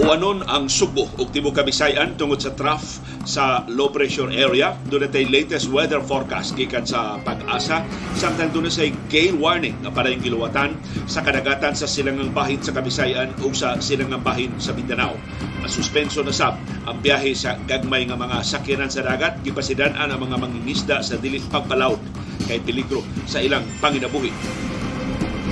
[0.00, 4.72] o anon ang Subo ug Tibuok Kabisayan tungod sa trough sa low pressure area.
[4.88, 7.84] Doon natay latest weather forecast gikan sa pag-asa.
[8.16, 12.72] Samtang doon say gale warning nga para yung giluwatan sa kadagatan sa silangang bahin sa
[12.72, 15.12] Kabisayan o sa silangang bahin sa Mindanao.
[15.60, 16.56] Masuspenso na sab
[16.88, 19.44] ang biyahe sa gagmay nga mga sakyanan sa dagat.
[19.44, 22.00] Gipasidan-an ang mga mangingisda sa dili pagpalawd
[22.48, 24.32] kay peligro sa ilang panginabuhi.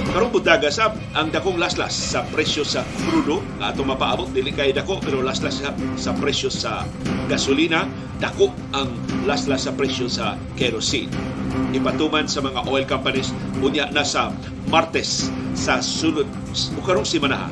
[0.08, 4.72] Karong buntaga sab ang dakong laslas sa presyo sa krudo nga atong mapaabot dili kay
[4.72, 6.88] dako pero laslas sa, sa presyo sa
[7.28, 7.84] gasolina
[8.16, 8.88] dako ang
[9.28, 11.12] laslas sa presyo sa kerosene.
[11.76, 14.32] Ipatuman sa mga oil companies unya na sa
[14.70, 16.28] Martes sa sunod
[16.76, 17.50] o karong simana.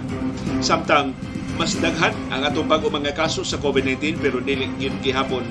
[0.62, 1.12] Samtang
[1.58, 5.42] mas daghan ang atong bago mga kaso sa COVID-19 pero dili yun gihapon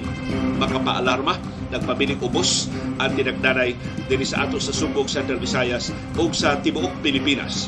[0.55, 1.35] makapaalarma
[1.67, 3.75] nagpabiling ubos ang tinagdanay
[4.07, 7.67] din sa ato sa Sumbong Central Visayas o sa tibuok Pilipinas.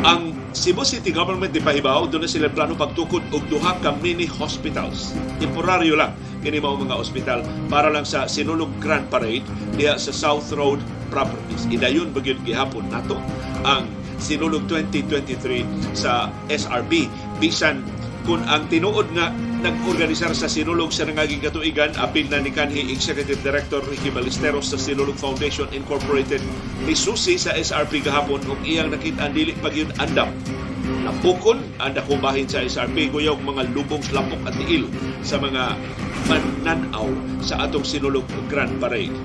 [0.00, 4.24] Ang Cebu City Government di pahibaw doon na sila plano pagtukod og duha ka mini
[4.24, 5.12] hospitals.
[5.38, 9.44] Temporaryo lang kini mao mga ospital para lang sa Sinulog Grand Parade
[9.76, 10.80] diha sa South Road
[11.12, 11.68] Properties.
[11.68, 13.20] Idayon bagyod gihapon nato
[13.60, 17.08] ang Sinulog 2023 sa SRB
[17.40, 17.82] bisan
[18.28, 19.32] kung ang tinuod nga
[19.64, 24.78] nag-organisar sa Sinulog sa nangaging katuigan, apil na ni kanhi Executive Director Ricky Ballesteros sa
[24.78, 26.38] Sinulog Foundation Incorporated
[26.84, 30.28] ni Susi sa SRP gahapon ug iyang nakita ang dili pag yun andam.
[31.04, 34.84] Napukon ang dakong bahin sa SRP guyog mga lubong lapok at tiil
[35.24, 35.76] sa mga
[36.28, 37.08] mananaw
[37.40, 39.16] sa atong Sinulog Grand Parade.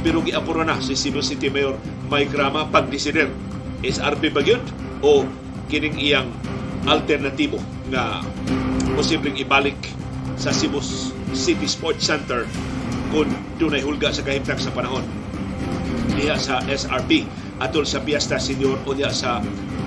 [0.00, 1.76] Pero giapuro na si Cebu City Mayor
[2.08, 3.28] Mike Rama pagdesider
[3.80, 4.60] SRP ba yun
[5.00, 5.24] o
[5.72, 6.28] kining iyang
[6.84, 8.20] alternatibo nga
[8.96, 9.76] posibleng ibalik
[10.36, 10.80] sa Cebu
[11.32, 12.44] City Sports Center
[13.12, 13.28] kung
[13.60, 15.04] dunay hulga sa kahimtang sa panahon
[16.16, 17.24] diha sa SRP
[17.60, 19.40] atol sa Piesta Senior o diha sa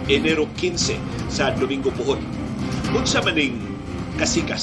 [0.10, 2.20] Enero 15 sa Domingo Puhon.
[2.92, 3.56] Unsa maning
[4.20, 4.62] kasikas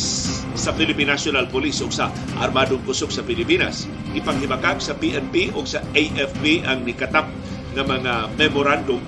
[0.54, 3.88] sa Philippine National Police o sa Armadong Kusog sa Pilipinas.
[4.14, 7.26] Ipanghibakag sa PNP o sa AFP ang nikatap
[7.74, 9.00] ng mga memorandum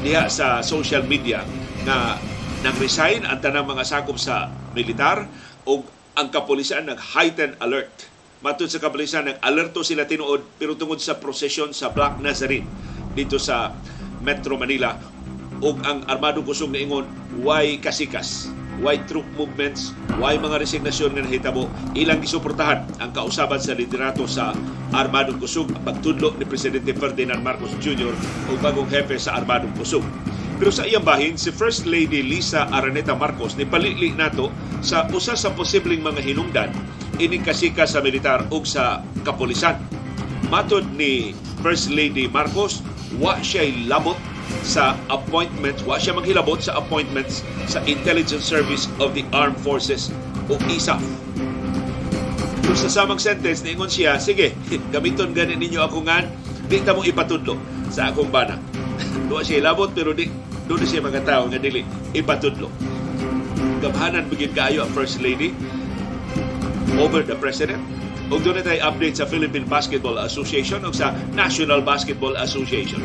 [0.00, 1.44] diha sa social media
[1.84, 2.16] na
[2.64, 5.28] nag-resign ang tanang mga sakop sa militar
[5.64, 5.84] o
[6.16, 8.08] ang kapulisan nag-heighten alert.
[8.40, 12.68] Matod sa kapulisan, nag-alerto sila tinuod pero tungod sa prosesyon sa Black Nazarene
[13.12, 13.76] dito sa
[14.24, 14.96] Metro Manila
[15.60, 17.04] o ang Armadong Kusog na ingon,
[17.44, 18.48] why kasikas?
[18.80, 19.92] Why troop movements?
[20.16, 21.68] Why mga resignasyon nga nahitabo?
[21.92, 24.56] Ilang gisuportahan ang kausaban sa liderato sa
[24.96, 28.16] Armadong Kusog pagtudlo ni Presidente Ferdinand Marcos Jr.
[28.48, 30.02] o bagong hepe sa Armadong Kusog.
[30.56, 34.48] Pero sa iyang bahin, si First Lady Lisa Araneta Marcos ni palili nato
[34.80, 36.72] sa usa sa posibleng mga hinungdan
[37.20, 39.76] ining kasika sa militar ug sa kapulisan.
[40.48, 42.80] Matod ni First Lady Marcos,
[43.20, 44.16] wa siya labot
[44.62, 50.12] sa appointments, wa siya maghilabot sa appointments sa Intelligence Service of the Armed Forces
[50.46, 51.00] o ISAF.
[52.66, 54.54] Kung sa samang sentence, niingon siya, sige,
[54.94, 56.22] gamiton gani ninyo ako nga,
[56.70, 57.58] di ta mo ipatudlo
[57.90, 58.54] sa akong bana.
[59.28, 60.30] Doon siya labot pero di
[60.70, 61.82] doon siya mga tao nga dili
[62.14, 62.70] ipatudlo.
[63.82, 65.50] Gamhanan bigid kaayo ang First Lady
[66.94, 67.82] over the President.
[68.30, 73.02] O doon update sa Philippine Basketball Association o sa National Basketball Association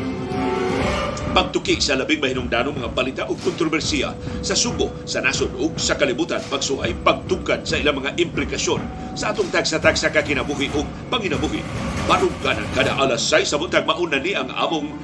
[1.36, 6.40] pagtuki sa labing mahinungdanong mga balita o kontrobersiya sa Subo, sa nasod o sa kalibutan
[6.48, 8.80] pagsuay pagtugkad sa ilang mga implikasyon
[9.12, 11.60] sa atong tagsa-tagsa kakinabuhi o panginabuhi.
[12.08, 14.96] Baruganan kada alas 6 sa buntag mauna ni ang among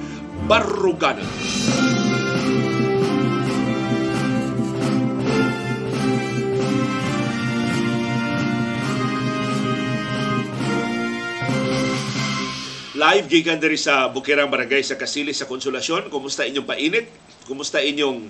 [0.49, 1.29] Baruganan.
[12.93, 16.13] Live gikan diri sa Bukirang Barangay sa Kasili sa Konsolasyon.
[16.13, 17.09] Kumusta inyong painit?
[17.49, 18.29] Kumusta inyong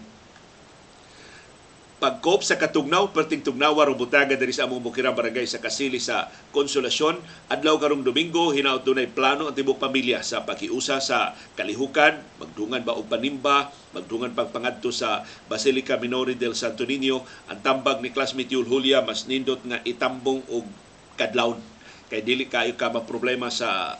[1.99, 6.31] pagkop sa katugnaw, perting tugnawa ro butaga diri sa among Bukirang Barangay sa Kasili sa
[6.55, 7.19] Konsolasyon.
[7.51, 12.95] Adlaw karong Domingo, hinaut dunay plano ang tibok pamilya sa pakiusa sa kalihukan, magdungan ba
[12.95, 17.19] og panimba, magdungan pagpangadto sa Basilica Minori del Santo Niño,
[17.51, 20.63] ang tambag ni classmate Yul Julia mas nindot nga itambong og
[21.19, 21.59] kadlawon
[22.07, 23.99] kay dili kayo ka problema sa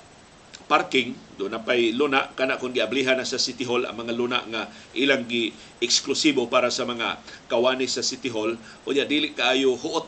[0.65, 4.39] parking do na pay luna kana kung giablihan na sa City Hall ang mga luna
[4.47, 5.51] nga ilang gi
[5.83, 7.19] eksklusibo para sa mga
[7.51, 8.55] kawani sa City Hall
[8.87, 10.05] unya dili kaayo huot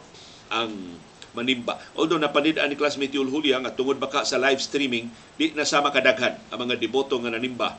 [0.53, 0.71] ang
[1.35, 1.75] manimba.
[1.99, 5.91] Although napanid-an ni classmate Yul Julia nga tungod baka sa live streaming di na sama
[5.91, 7.75] kadaghan ang mga deboto nga nanimba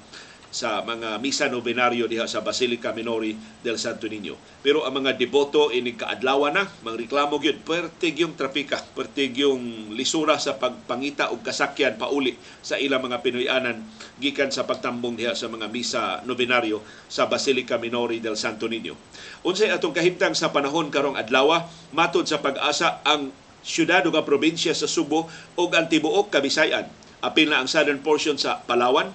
[0.56, 4.40] sa mga misa novenaryo diha sa Basilica Minori del Santo Niño.
[4.64, 10.40] Pero ang mga deboto ini kaadlaw na, mangreklamo gyud pertig yung trapika, pertig yung lisura
[10.40, 13.84] sa pagpangita og kasakyan pauli sa ilang mga Pinoyanan
[14.16, 18.96] gikan sa pagtambong diha sa mga misa novenaryo sa Basilica Minori del Santo Niño.
[19.44, 23.28] Unsay atong kahimtang sa panahon karong adlaw, matod sa pag-asa ang
[23.60, 26.88] syudad ug probinsya sa Subo ug ang tibuok Kabisayan.
[27.20, 29.12] Apil na ang southern portion sa Palawan,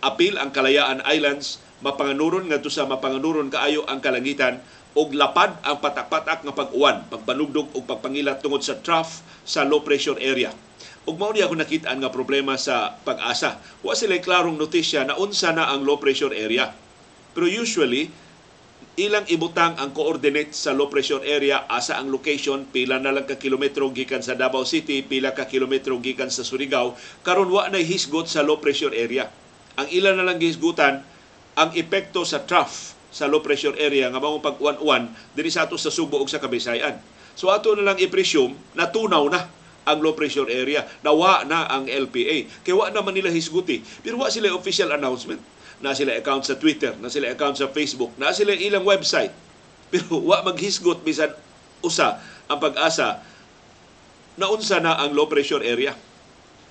[0.00, 4.60] apil ang Kalayaan Islands, mapanganuron ngadto sa mapanganuron kaayo ang kalangitan
[4.98, 10.18] og lapad ang patak-patak nga pag-uwan, pagpanugdog ug pagpangilat tungod sa trough sa low pressure
[10.18, 10.50] area.
[11.06, 13.62] Ug mao ni ako nakita nga problema sa pag-asa.
[13.80, 16.74] Wa sila klarong notisya na unsa na ang low pressure area.
[17.32, 18.10] Pero usually
[19.00, 23.40] ilang ibutang ang coordinate sa low pressure area asa ang location pila na lang ka
[23.40, 28.28] kilometro gikan sa Davao City pila ka kilometro gikan sa Surigao karon wa nay hisgot
[28.28, 29.30] sa low pressure area
[29.80, 31.00] ang ilan na lang gihisgutan
[31.56, 35.90] ang epekto sa trough sa low pressure area nga mao pag-uwan-uwan diri sa ato sa
[35.90, 37.00] Subo ug sa Kabisayan.
[37.34, 39.48] So ato na lang i-presume na tunaw na
[39.88, 40.86] ang low pressure area.
[41.02, 42.62] Nawa na ang LPA.
[42.62, 43.80] Kaya wa naman nila hisguti.
[44.04, 45.40] Pero wa sila official announcement.
[45.80, 49.32] Na sila account sa Twitter, na sila account sa Facebook, na sila ilang website.
[49.88, 51.32] Pero wa maghisgot bisan
[51.80, 52.20] usa
[52.52, 53.24] ang pag-asa
[54.36, 55.96] na unsa na ang low pressure area.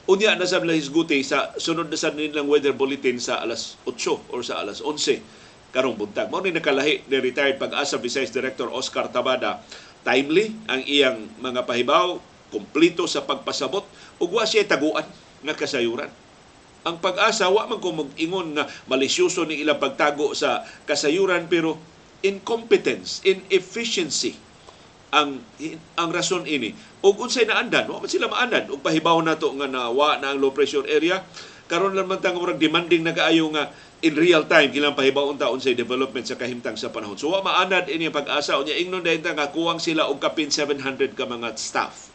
[0.10, 4.42] Unya na sa hisguti sa sunod na sa nilang weather bulletin sa alas 8 or
[4.42, 5.22] sa alas 11
[5.70, 6.34] karong buntag.
[6.34, 9.62] Mao ni nakalahi ni retired pag-asa Vice Director Oscar Tabada.
[10.02, 12.18] Timely ang iyang mga pahibaw,
[12.50, 13.86] kumplito sa pagpasabot
[14.18, 15.06] ug wa siya taguan
[15.46, 16.10] nga kasayuran.
[16.90, 21.78] Ang pag-asa wa man ko mag-ingon nga malisyoso ni ilang pagtago sa kasayuran pero
[22.26, 24.49] incompetence, inefficiency
[25.10, 25.42] ang
[25.98, 26.74] ang rason ini.
[27.02, 28.70] Ug unsay naandan wa man sila maandan.
[28.70, 31.26] Ug pahibaw nato nga nawa na ang low pressure area.
[31.70, 33.70] Karon lang man tang murag demanding na kaayo nga
[34.02, 37.18] in real time kilang pahibaw unta unsay development sa kahimtang sa panahon.
[37.18, 38.58] So wa maanad ini pag-asa.
[38.58, 42.10] Unya ingnon dahil nga kuwang sila og kapin 700 ka mga staff.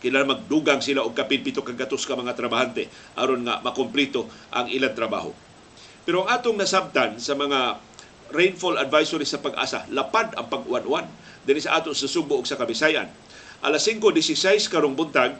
[0.00, 2.88] Kailan magdugang sila og kapin pito ka ka mga trabahante.
[3.18, 5.30] Aron nga makumpleto ang ilang trabaho.
[6.06, 7.78] Pero ang atong nasabtan sa mga
[8.30, 11.06] rainfall advisory sa pag-asa lapad ang pag-uwan-uwan
[11.44, 13.08] diri sa ato sa Subo ug sa Kabisayan.
[13.60, 15.36] Alas 5:16 karong buntag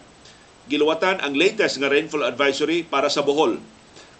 [0.70, 3.58] giluwatan ang latest nga rainfall advisory para sa Bohol.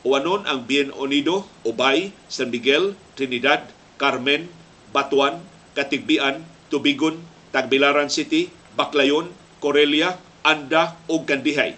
[0.01, 3.69] Uwanon ang Bien Unido, Ubay, San Miguel, Trinidad,
[4.01, 4.49] Carmen,
[4.97, 5.45] Batuan,
[5.77, 6.43] Katigbian,
[6.73, 7.21] Tubigon,
[7.53, 9.29] Tagbilaran City, Baclayon,
[9.61, 11.77] Corelia, Anda ug Kandihay.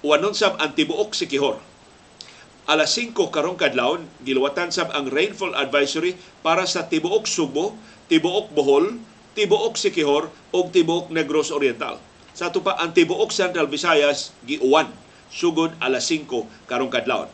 [0.00, 1.60] Uwanon sab ang tibuok si Kihor.
[2.64, 7.76] Alas 5 karong kadlawon giluwatan sab ang rainfall advisory para sa tibuok Subo,
[8.10, 8.98] tibuok Bohol,
[9.38, 12.02] tibuok Sikihor ug tibuok Negros Oriental.
[12.34, 14.90] Sa ato pa ang tibuok Central Visayas giuwan
[15.30, 16.26] sugod alas 5
[16.66, 17.30] karong kadlawon.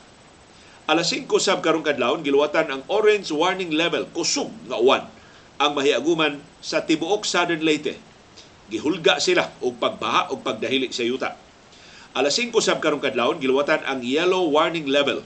[0.84, 5.08] Alas 5 sab karong kadlawon giluwatan ang orange warning level kusog nga uwan
[5.56, 7.96] ang mahiaguman sa tibuok Southern Leyte.
[8.68, 11.40] Gihulga sila og pagbaha og pagdahili sa yuta.
[12.12, 15.24] Alas 5 sab karong kadlawon giluwatan ang yellow warning level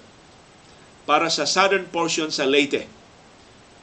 [1.11, 3.00] para sa southern portion sa Leyte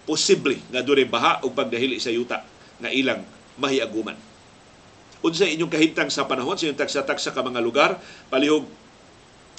[0.08, 2.40] posible nga dunay baha o pagdahili sa yuta
[2.80, 3.28] nga ilang
[3.60, 4.16] mahiaguman.
[5.20, 8.00] Unsa inyong kahintang sa panahon sa inyong tagsa-tagsa ka mga lugar,
[8.32, 8.64] palihog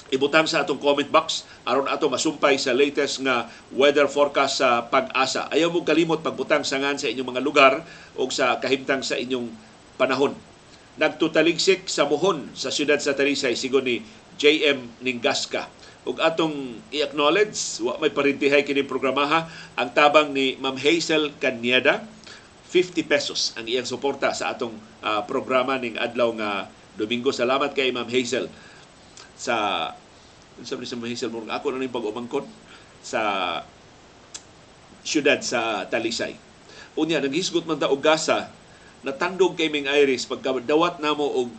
[0.09, 5.45] ibutang sa atong comment box aron ato masumpay sa latest nga weather forecast sa pag-asa.
[5.53, 7.73] Ayaw mo kalimot pagbutang sangan sa inyong mga lugar
[8.17, 9.53] o sa kahimtang sa inyong
[10.01, 10.33] panahon.
[10.97, 14.01] Nagtutaligsik sa muhon sa siyudad sa Talisay sigon ni
[14.35, 15.69] JM Ningasca
[16.07, 22.07] ug atong i-acknowledge wa may parintihay kini programaha ang tabang ni Ma'am Hazel Canyeda
[22.71, 27.33] 50 pesos ang iyang suporta sa atong uh, programa ning adlaw nga Domingo.
[27.33, 28.45] Salamat kay Ma'am Hazel
[29.33, 29.89] sa
[30.61, 32.45] sabi sa Ma'am Hazel mo ako na ning pag-umangkon
[33.01, 33.21] sa
[35.01, 36.35] syudad sa Talisay.
[36.99, 38.51] Unya naghisgot man ta og gasa
[39.01, 41.49] natandog kay Ming Iris pagka dawat namo og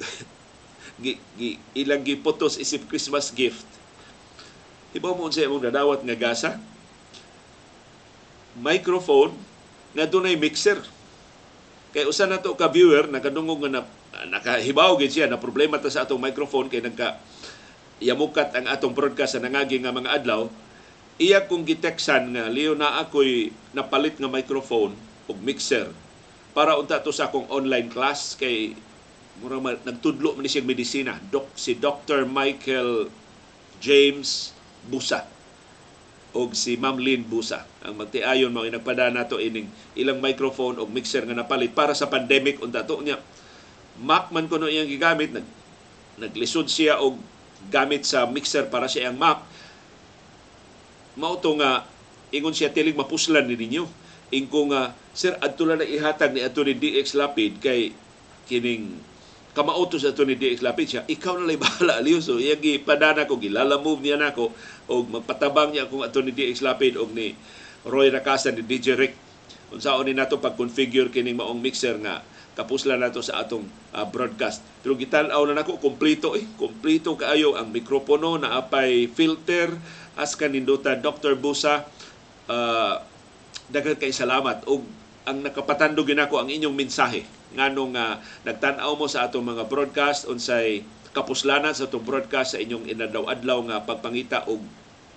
[1.03, 3.65] gi, gi, ilang giputos isip Christmas gift
[4.91, 6.59] Ibaw mo sa imong nadawat nga gasa,
[8.59, 9.31] microphone
[9.95, 10.83] na dunay mixer.
[11.95, 13.83] Kay usa na to ka viewer nakadungog nga na,
[14.27, 17.19] nakahibaw gid siya na problema ta sa atong microphone kay nagka
[18.03, 20.51] yamukat ang atong broadcast sa nangagi nga mga adlaw.
[21.21, 24.97] Iya kong giteksan nga liyo na ako'y napalit nga microphone
[25.31, 25.93] ug mixer
[26.51, 28.75] para unta to sa akong online class kay
[29.39, 31.15] mura nagtudlo man siyang medisina.
[31.31, 32.27] Dok, si Dr.
[32.27, 33.13] Michael
[33.79, 34.53] James
[34.89, 35.27] Busa.
[36.31, 39.67] Og si Ma'am Lynn Busa ang magtiayon mao nagpada nato ining
[39.99, 42.63] ilang microphone og mixer nga napalit para sa pandemic.
[42.63, 43.19] Unta to niya
[44.01, 45.45] Mac man kuno iyang gigamit nag
[46.17, 47.19] naglisod siya og
[47.69, 49.43] gamit sa mixer para sa iyang Mac.
[51.19, 51.85] Mao to nga
[52.31, 53.91] ingon siya tiling mapuslan ni ninyo.
[54.31, 57.91] Ingko nga sir adto na ihatag ni ato ni DX Lapid kay
[58.47, 59.10] kining
[59.51, 63.35] kamauto sa ato ni DX Lapid siya ikaw na bahala aliyo so iyang gipadana ko
[63.35, 64.55] gilalamove niya nako
[64.87, 67.35] og magpatabang niya kung ato ni DX Lapid og ni
[67.83, 69.15] Roy Racasa ni DJ Rick
[69.75, 72.23] unsaon ni nato pag-configure kining maong mixer nga
[72.59, 73.65] kapusla nato sa atong
[73.95, 74.61] uh, broadcast.
[74.83, 79.71] Pero gitan-aw na nako kompleto eh, kompleto kaayo ang mikropono na apay filter
[80.19, 81.39] as kaninduta Dr.
[81.39, 81.87] Busa
[82.51, 82.95] uh,
[83.71, 84.83] daghan kay salamat og
[85.25, 87.23] ang nakapatandog ginako ang inyong mensahe
[87.55, 92.87] nganong uh, nagtan-aw mo sa atong mga broadcast unsay kapuslanan sa atong broadcast sa inyong
[92.87, 94.63] inadlaw-adlaw nga pagpangita og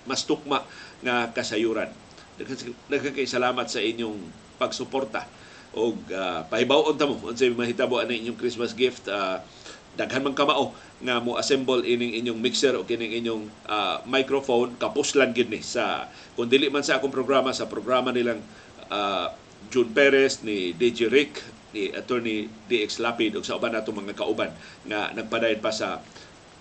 [0.03, 0.65] mas tukma
[1.05, 1.89] nga kasayuran.
[2.89, 4.17] Daghan kay salamat sa inyong
[4.57, 5.29] pagsuporta
[5.73, 9.41] og uh, pahibawon ta mo unsay mahitabo ani inyong Christmas gift uh,
[9.97, 15.33] daghan man kamao nga mo assemble ining inyong mixer o kining inyong uh, microphone kapuslan
[15.33, 18.41] gid ni sa kun dili man sa akong programa sa programa nilang
[18.93, 19.33] uh,
[19.73, 21.41] June Perez ni DJ Rick
[21.73, 24.53] ni attorney DX Lapid ug sa uban nato mga kauban
[24.85, 25.99] nga nagpadayon pa sa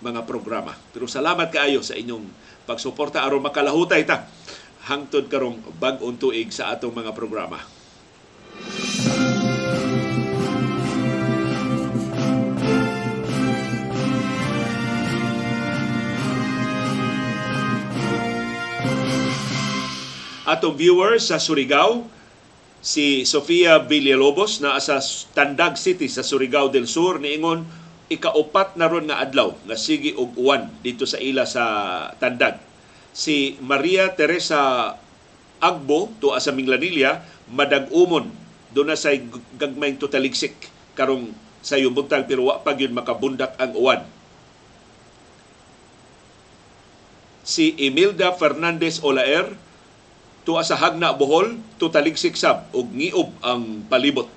[0.03, 0.75] mga programa.
[0.91, 2.27] Pero salamat kaayo sa inyong
[2.67, 4.27] pagsuporta aron makalahutay ta
[4.83, 7.63] hangtod karong bag-ong tuig sa atong mga programa.
[20.43, 22.03] Atong viewers sa Surigao,
[22.83, 24.99] si Sofia Villalobos na sa
[25.31, 27.63] Tandag City sa Surigao del Sur niingon
[28.11, 31.63] ikaupat na ron nga adlaw nga sige og uwan dito sa ila sa
[32.19, 32.59] Tandag.
[33.15, 34.93] Si Maria Teresa
[35.63, 38.27] Agbo to sa Minglanilla madag-umon
[38.75, 39.23] do na say
[39.55, 40.53] gagmayng tutaligsik
[40.99, 41.31] karong
[41.63, 44.03] sa yubuntag pero wa pa gyud makabundak ang uwan.
[47.47, 49.55] Si Imelda Fernandez Olaer
[50.43, 54.27] tuwa sa Hagna Bohol tutaligsik sab og ngiob ang palibot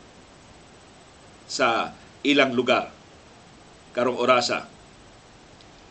[1.50, 2.90] sa ilang lugar
[3.94, 4.70] karong orasa.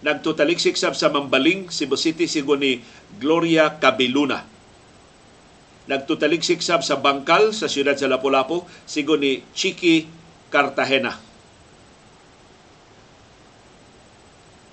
[0.06, 2.84] Nagtutaligsik sab sa Mambaling, Cebu City sigo ni
[3.18, 4.46] Gloria Cabiluna.
[5.90, 10.06] Nagtutaligsik sab sa Bangkal sa siyudad sa Lapu-Lapu sigo ni Chiki
[10.54, 11.18] Cartagena.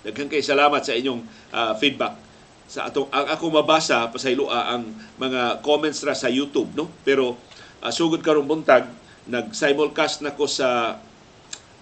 [0.02, 1.22] Daghang kay salamat sa inyong
[1.54, 2.21] uh, feedback
[2.72, 6.88] sa atong ang ako mabasa pasayloa ang mga comments ra sa YouTube no?
[7.04, 7.36] Pero
[7.84, 8.88] uh, sugod karong buntag
[9.28, 10.96] nag simulcast nako sa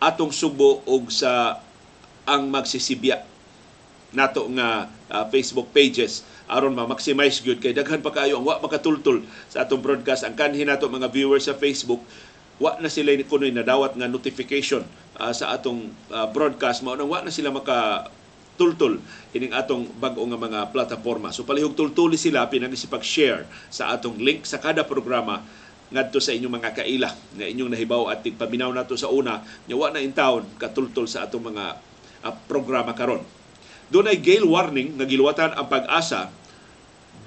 [0.03, 1.63] atong Subo og sa
[2.27, 3.23] ang magsisibya.
[4.11, 6.27] Nato nga uh, Facebook pages.
[6.51, 10.27] Aron ma-maximize gyud kay daghan pa kaayo ang wa makatultol sa atong broadcast.
[10.27, 12.03] Ang kanhin nato mga viewers sa Facebook
[12.59, 14.83] wa na sila ni kunoy nadawat nga notification
[15.23, 16.83] uh, sa atong uh, broadcast.
[16.83, 18.11] Mao nang wa na sila maka
[18.61, 19.01] tultul
[19.33, 21.33] ining atong bag-o nga mga plataporma.
[21.33, 25.41] So palihog tultuli sila pinagisipag-share sa atong link sa kada programa
[25.89, 29.89] ngadto sa inyong mga kaila nga inyong nahibaw at tigpaminaw nato sa una nya wa
[29.89, 31.81] na in town katultol sa atong mga
[32.29, 33.25] uh, programa karon.
[33.91, 36.31] Doon ay gale warning nga giluwatan ang pag-asa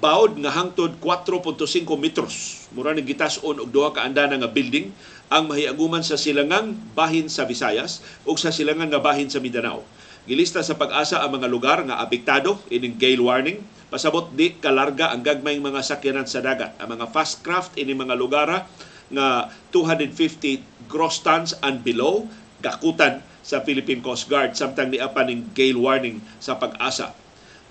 [0.00, 1.60] bawod nga hangtod 4.5
[2.00, 2.66] metros.
[2.72, 4.88] Mura ni gitas-on og duha ka andana nga building
[5.28, 9.84] ang mahiaguman sa silangang bahin sa Visayas ug sa silangang nga bahin sa Mindanao.
[10.24, 13.60] Gilista sa pag-asa ang mga lugar nga apektado ining gale warning.
[13.92, 16.72] Pasabot di kalarga ang gagmayng mga sakyanan sa dagat.
[16.80, 18.64] Ang mga fast craft ini mga lugar
[19.12, 19.28] nga
[19.68, 22.24] 250 gross tons and below
[22.64, 27.12] gakutan sa Philippine Coast Guard samtang niapan ning gale warning sa pag-asa.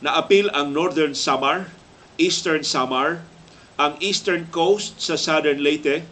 [0.06, 1.74] Naapil ang Northern Samar,
[2.22, 3.26] Eastern Samar,
[3.82, 6.06] ang Eastern Coast sa Southern Leyte,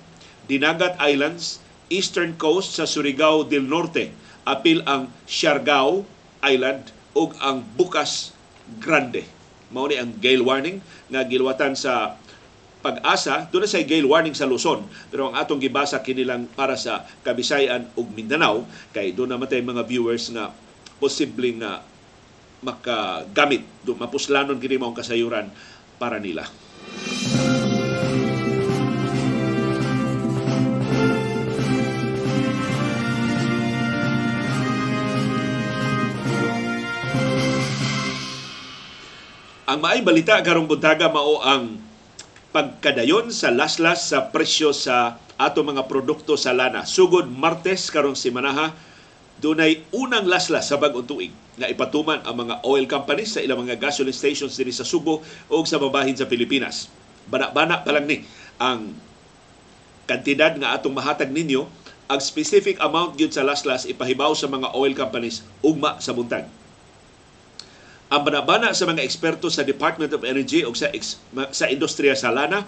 [0.50, 1.62] Dinagat Islands,
[1.94, 4.10] Eastern Coast sa Surigao del Norte,
[4.42, 6.02] apil ang Siargao,
[6.46, 8.34] Island ug ang Bukas
[8.80, 9.26] Grande.
[9.72, 12.20] Mao ni ang gale warning nga gilwatan sa
[12.82, 14.82] pag-asa doon sa gale warning sa Luzon
[15.14, 19.62] pero ang atong gibasa kini lang para sa Kabisayan ug Mindanao kay doon naman tay
[19.62, 20.50] mga viewers nga
[20.98, 21.86] posibleng nga
[22.66, 25.50] makagamit do mapuslanon kini mao kasayuran
[26.02, 26.50] para nila.
[39.72, 41.80] Ang maay balita karong buntaga mao ang
[42.52, 46.84] pagkadayon sa laslas sa presyo sa ato mga produkto sa lana.
[46.84, 48.76] Sugod Martes karong simanaha,
[49.40, 53.80] dunay unang laslas sa bag-ong tuig nga ipatuman ang mga oil companies sa ilang mga
[53.80, 56.92] gasoline stations diri sa Subo o sa babahin sa Pilipinas.
[57.32, 58.28] Bana-bana pa lang ni
[58.60, 58.92] ang
[60.04, 61.64] kantidad nga atong mahatag ninyo
[62.12, 66.60] ang specific amount gyud sa laslas ipahibaw sa mga oil companies ugma sa buntag
[68.12, 70.92] Ang banabana sa mga eksperto sa Department of Energy o sa
[71.56, 72.68] sa industriya sa lana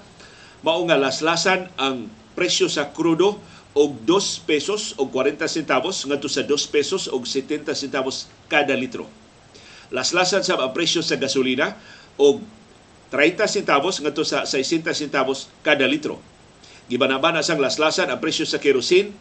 [0.63, 3.43] mao nga laslasan ang presyo sa krudo
[3.75, 9.11] og 2 pesos og 40 centavos ngadto sa 2 pesos og 70 centavos kada litro.
[9.91, 11.75] Laslasan sa ang presyo sa gasolina
[12.15, 12.39] og
[13.11, 16.23] 30 centavos ngadto sa 60 centavos kada litro.
[16.87, 19.11] Gibanabana sang laslasan ang presyo sa kerosene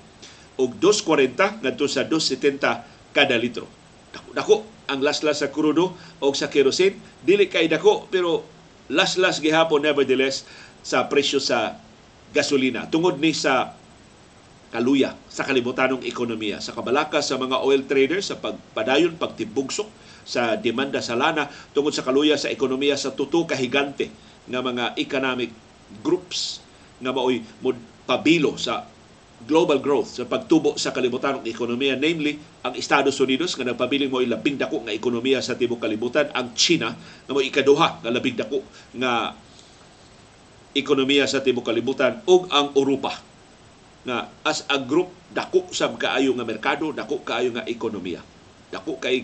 [0.55, 3.67] og 2.40 ngadto sa 2.70 kada litro.
[4.15, 4.57] Dako, dako
[4.91, 6.99] ang laslas sa krudo o sa kerosene.
[7.23, 8.43] Dili kay dako pero
[8.91, 10.47] laslas gihapon nevertheless
[10.83, 11.79] sa presyo sa
[12.35, 12.89] gasolina.
[12.91, 13.77] Tungod ni sa
[14.73, 16.59] kaluya sa kalibutanong ekonomiya.
[16.65, 19.87] Sa kabalaka sa mga oil traders sa pagpadayon, pagtibugsok
[20.23, 24.07] sa demanda sa lana tungod sa kaluya sa ekonomiya sa tuto kahigante
[24.47, 25.51] nga mga economic
[26.03, 26.63] groups
[27.03, 27.43] nga maoy
[28.07, 28.87] pabilo sa
[29.45, 34.23] global growth sa pagtubo sa kalibutan ng ekonomiya namely ang Estados Unidos nga nagpabiling mo
[34.23, 38.63] labing dako nga ekonomiya sa tibok kalibutan ang China nga mo ikaduha nga labing dako
[38.97, 39.35] nga
[40.73, 43.19] ekonomiya sa tibok kalibutan ug ang Europa
[44.03, 48.23] nga as a group dako sa kaayo nga merkado dako kaayo nga ekonomiya.
[48.73, 49.23] Dako kay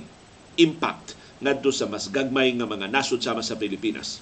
[0.58, 4.20] impact ngadto sa mas gagmay nga mga nasod sama sa Pilipinas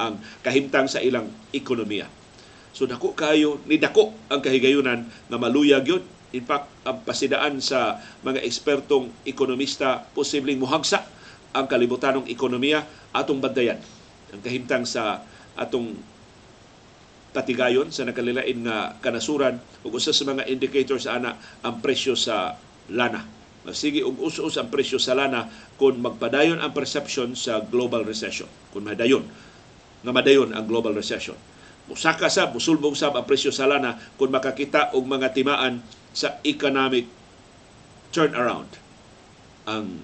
[0.00, 2.23] ang kahimtang sa ilang ekonomiya
[2.74, 6.02] So dako kayo ni dako ang kahigayunan nga maluyag yun.
[6.34, 11.06] In fact, ang pasidaan sa mga ekspertong ekonomista posibleng muhagsa
[11.54, 12.82] ang kalibutanong ekonomiya
[13.14, 13.78] atong bandayan.
[14.34, 15.22] Ang kahimtang sa
[15.54, 15.94] atong
[17.30, 22.58] patigayon sa nakalilain nga kanasuran ug usa sa mga indicators ana ang presyo sa
[22.90, 23.22] lana.
[23.70, 25.46] Sige og us-us ang presyo sa lana
[25.78, 28.50] kung magpadayon ang perception sa global recession.
[28.74, 29.22] Kung madayon
[30.02, 31.38] nga madayon ang global recession
[31.90, 37.10] musaka sa musulbong sab ang presyo sa lana kung makakita og mga timaan sa economic
[38.14, 38.70] turnaround
[39.66, 40.00] ang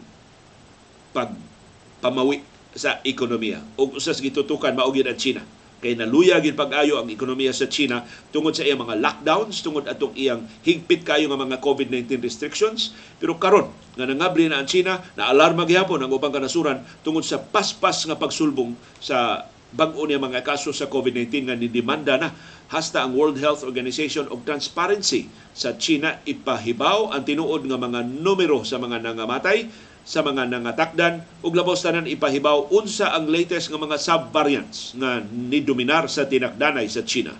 [1.14, 2.42] pagpamawi
[2.74, 3.62] sa ekonomiya.
[3.78, 5.42] Ug usas gitutukan mao gid ang China.
[5.80, 10.12] Kay naluya gid pag-ayo ang ekonomiya sa China tungod sa iyang mga lockdowns tungod atong
[10.12, 12.92] iyang higpit kayo nga mga COVID-19 restrictions.
[13.16, 17.40] Pero karon nga nangabli na ang China na alarma gyapon ang ubang kanasuran tungod sa
[17.40, 22.34] paspas nga pagsulbong sa bag-o niya mga kaso sa COVID-19 nga nidemanda na
[22.70, 28.62] hasta ang World Health Organization og transparency sa China ipahibaw ang tinuod nga mga numero
[28.62, 34.00] sa mga nangamatay sa mga nangatakdan ug labos tanan ipahibaw unsa ang latest nga mga
[34.00, 37.36] sub-variants nga nidominar sa tinakdanay sa China.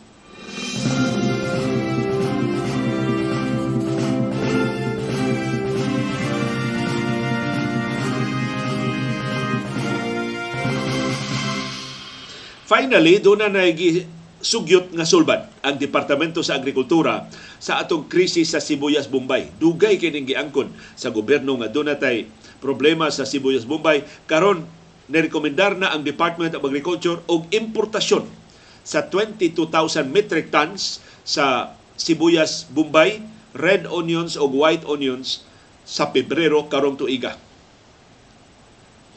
[12.71, 13.67] Finally, doon na
[14.39, 17.27] sugyot nga sulbad ang Departamento sa Agrikultura
[17.59, 19.51] sa atong krisis sa Sibuyas Bombay.
[19.59, 22.31] Dugay kining giangkon sa gobyerno nga doon natay
[22.63, 24.71] problema sa Sibuyas Bombay karon
[25.11, 28.31] nirekomendar na ang Department of Agriculture og importasyon
[28.87, 33.19] sa 22,000 metric tons sa sibuyas Bombay,
[33.51, 35.43] red onions o white onions
[35.83, 37.35] sa Pebrero karong tuiga.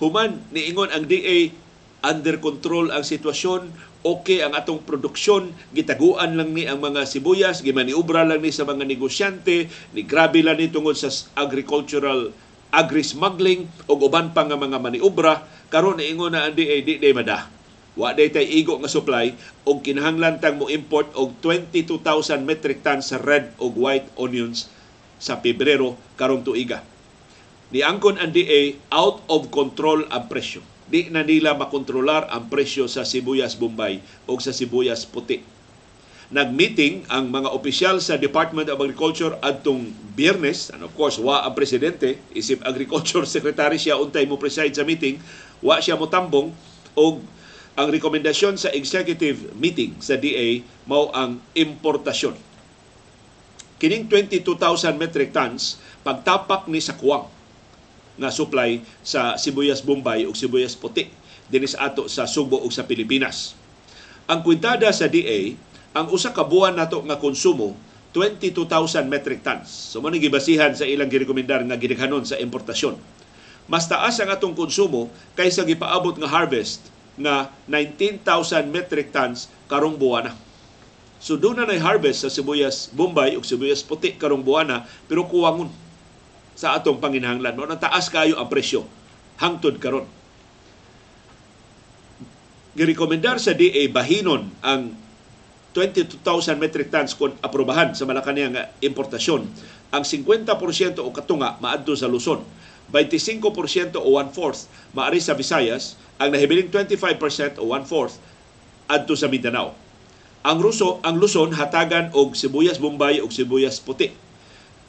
[0.02, 1.63] Human niingon ang DA
[2.04, 3.72] under control ang sitwasyon,
[4.04, 8.84] okay ang atong produksyon, gitaguan lang ni ang mga sibuyas, gimaniubra lang ni sa mga
[8.84, 11.08] negosyante, ni grabe lang ni tungod sa
[11.40, 12.36] agricultural
[12.74, 17.48] agri-smuggling o uban pa nga mga maniubra, karon ingon na ang DA, di day mada.
[17.94, 19.38] Wa day tay igo nga supply
[19.70, 24.66] og kinahanglan tang mo import og 22,000 metric tons sa red o white onions
[25.22, 26.82] sa Pebrero karong tuiga.
[27.70, 33.02] Niangkon ang DA out of control ang presyo di na nila makontrolar ang presyo sa
[33.02, 33.98] sibuyas Bombay
[34.30, 35.42] o sa sibuyas puti.
[36.30, 41.58] Nagmeeting ang mga opisyal sa Department of Agriculture adtong Biyernes, and of course, wa ang
[41.58, 45.18] presidente, isip Agriculture Secretary siya untay mo preside sa meeting,
[45.66, 46.54] wa siya mo tambong
[46.94, 47.26] og
[47.74, 52.38] ang rekomendasyon sa executive meeting sa DA mao ang importasyon.
[53.82, 57.26] Kining 22,000 metric tons pagtapak ni sa kuwang
[58.18, 61.10] nga supply sa sibuyas Bombay ug sibuyas puti
[61.50, 63.58] dinhi sa ato sa Subo ug sa Pilipinas.
[64.30, 65.54] Ang kwintada sa DA,
[65.94, 67.76] ang usa ka buwan nato nga konsumo
[68.16, 69.68] 22,000 metric tons.
[69.68, 72.96] So mo gibasihan sa ilang girekomendar nga gidaghanon sa importasyon.
[73.66, 80.38] Mas taas ang atong konsumo kaysa gipaabot nga harvest nga 19,000 metric tons karong buwana.
[81.18, 85.72] So doon na harvest sa sibuyas Bombay ug sibuyas puti karong buwana pero kuwangon
[86.54, 87.58] sa atong panginahanglan.
[87.58, 88.86] Mo taas kayo ang presyo
[89.42, 90.06] hangtod karon.
[92.74, 94.98] Girekomendar sa DA bahinon ang
[95.78, 99.42] 22,000 metric tons kung aprobahan sa Malacanang nga importasyon.
[99.94, 102.46] Ang 50% o katunga maadto sa Luzon.
[102.94, 108.22] 25% o one-fourth maari sa Visayas, ang nahibiling 25% o one-fourth
[108.86, 109.74] adto sa Mindanao.
[110.44, 114.12] Ang Ruso, ang Luzon hatagan og sibuyas Bombay ug sibuyas puti.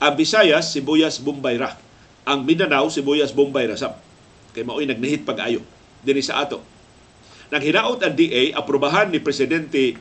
[0.04, 1.72] Ang Visayas sibuyas Bombay ra.
[2.28, 3.96] Ang Mindanao sibuyas Bombay ra sab.
[4.52, 5.64] Kay mao'y nagnihit pag-ayo
[6.04, 6.60] dinhi sa ato.
[7.48, 9.96] Nang hinaot ang DA, aprobahan ni Presidente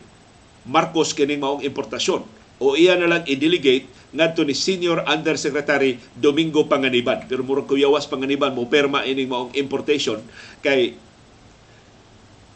[0.68, 2.24] Marcos kining maong importasyon
[2.64, 7.26] o iya na lang i-delegate ngadto ni Senior Undersecretary Domingo Panganiban.
[7.28, 10.24] Pero murag kuyawas Panganiban mo perma ining maong importation
[10.64, 10.96] kay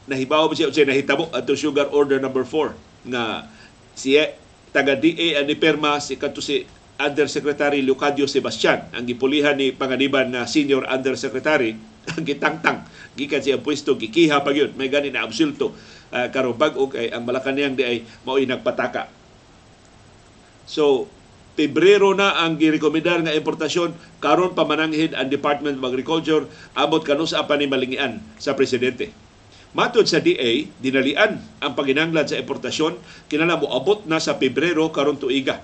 [0.08, 3.52] nahibaw ba siya siya nahitabo ato sugar order number 4 nga
[4.00, 4.32] siya
[4.72, 6.64] taga DA ani perma si kadto si
[6.98, 8.90] Undersecretary Leocadio Sebastian.
[8.90, 11.78] Ang gipulihan ni Panganiban nga Senior Undersecretary
[12.12, 12.90] ang gitangtang.
[13.14, 14.74] Gikan siya pwesto gikiha pa yun.
[14.74, 15.74] May gani na absulto.
[16.10, 19.10] Uh, karon bag-o kay ang Malacañang di ay mao'y nagpataka.
[20.66, 21.10] So
[21.58, 26.46] Pebrero na ang girekomendar nga importasyon karon pa mananghid ang Department of Agriculture
[26.78, 29.10] abot kanusa pa ni malingian sa presidente.
[29.74, 32.98] Matod sa DA, dinalian ang paginanglan sa importasyon.
[33.26, 35.62] Kinala mo abot na sa Pebrero karon tuiga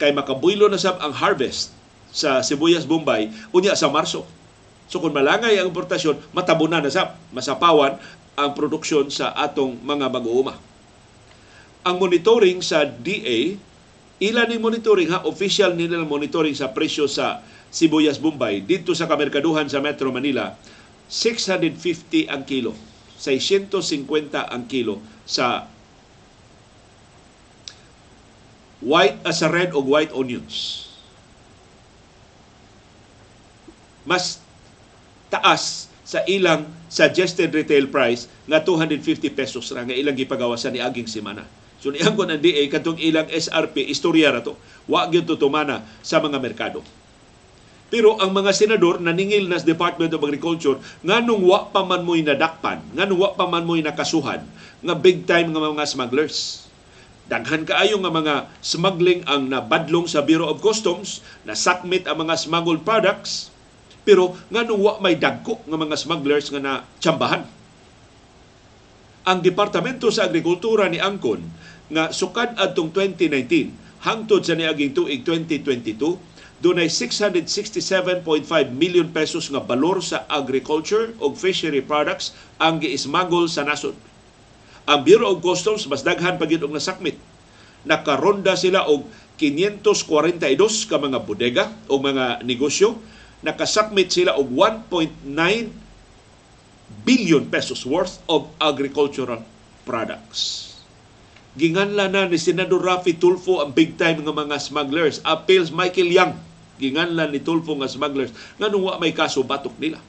[0.00, 1.70] kay makabuylo na sab ang harvest
[2.14, 4.26] sa sibuyas Bombay unya sa Marso.
[4.86, 7.98] So kung malangay ang importasyon, matabunan na sab, masapawan
[8.34, 10.54] ang produksyon sa atong mga mag-uuma.
[11.84, 13.58] Ang monitoring sa DA,
[14.22, 17.42] ilan ni monitoring ha, official nila monitoring sa presyo sa
[17.74, 20.54] sibuyas Bombay dito sa kamerkaduhan sa Metro Manila,
[21.10, 22.72] 650 ang kilo
[23.24, 25.68] 650 ang kilo sa
[28.84, 30.84] white as uh, red o white onions.
[34.04, 34.38] Mas
[35.32, 41.08] taas sa ilang suggested retail price nga 250 pesos ra nga ilang gipagawasan ni aging
[41.08, 41.48] semana.
[41.80, 44.54] So niang ko ang DA katong ilang SRP istorya ra to.
[44.84, 46.84] Wa gyud tutumana sa mga merkado.
[47.88, 52.24] Pero ang mga senador naningil na sa Department of Agriculture nganong wa pa man mo'y
[52.24, 54.44] nadakpan, nganong wa pa man mo'y nakasuhan
[54.84, 56.63] nga big time nga mga smugglers.
[57.24, 62.36] Daghan kaayo nga mga smuggling ang nabadlong sa Bureau of Customs, na sakmit ang mga
[62.36, 63.48] smuggled products,
[64.04, 67.48] pero nganong wa may dagko nga mga smugglers nga na tsambahan.
[69.24, 71.40] Ang Departamento sa Agrikultura ni Angkon
[71.88, 78.44] nga sukad adtong 2019 hangtod sa niaging tuig 2022 dunay 667.5
[78.76, 83.96] million pesos nga balor sa agriculture o fishery products ang giismagol sa nasod.
[84.84, 87.16] Ang Bureau of Customs mas daghan pa og nasakmit.
[87.84, 89.08] Nakaronda sila og
[89.40, 93.00] 542 ka mga bodega o mga negosyo.
[93.44, 95.28] Nakasakmit sila og 1.9
[97.04, 99.40] billion pesos worth of agricultural
[99.88, 100.74] products
[101.54, 105.22] ginganla na ni Senador Rafi Tulfo ang big time nga mga smugglers.
[105.22, 106.32] Appeals Michael Yang
[106.82, 110.02] ginganlan ni Tulfo nga smugglers nganong wa may kaso batok nila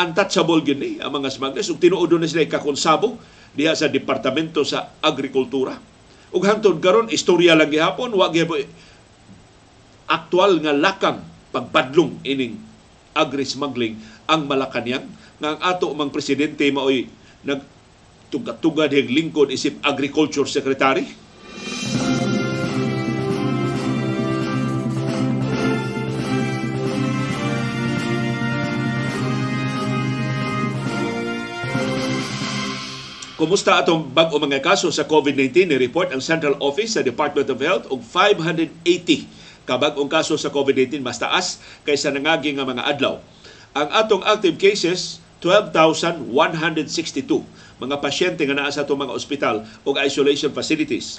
[0.00, 3.20] untouchable gini ang mga smugglers ug tinuod na sila kakonsabo
[3.54, 5.74] diha sa departamento sa agrikultura.
[6.30, 8.66] Ug hangtod karon istorya lang gihapon wa gyud
[10.10, 12.58] aktual nga lakang pagpadlong ining
[13.14, 13.98] agri-smuggling
[14.30, 15.06] ang Malacañang
[15.42, 17.10] nga ang ato mang presidente maoy
[17.42, 17.62] nag
[18.30, 21.02] tugad-tugad lingkod isip agriculture secretary
[33.40, 37.56] Kumusta atong bag-o mga kaso sa COVID-19 ni report ang Central Office sa Department of
[37.56, 38.84] Health og 580
[39.64, 41.56] ka bag-ong kaso sa COVID-19 mas taas
[41.88, 43.16] kaysa nangagi nga mga adlaw.
[43.72, 46.28] Ang atong active cases 12,162
[47.80, 51.16] mga pasyente nga naa sa atong mga ospital o isolation facilities.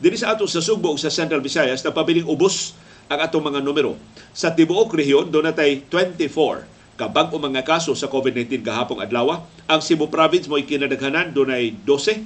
[0.00, 2.72] Dili sa ato sa Sugbo sa Central Visayas na pabiling ubos
[3.12, 4.00] ang atong mga numero.
[4.32, 6.64] Sa tibuok rehiyon do natay 24
[6.96, 9.44] kabag o mga kaso sa COVID-19 kahapong adlaw.
[9.68, 12.24] Ang Cebu Province mo ikinadaghanan dunay 12,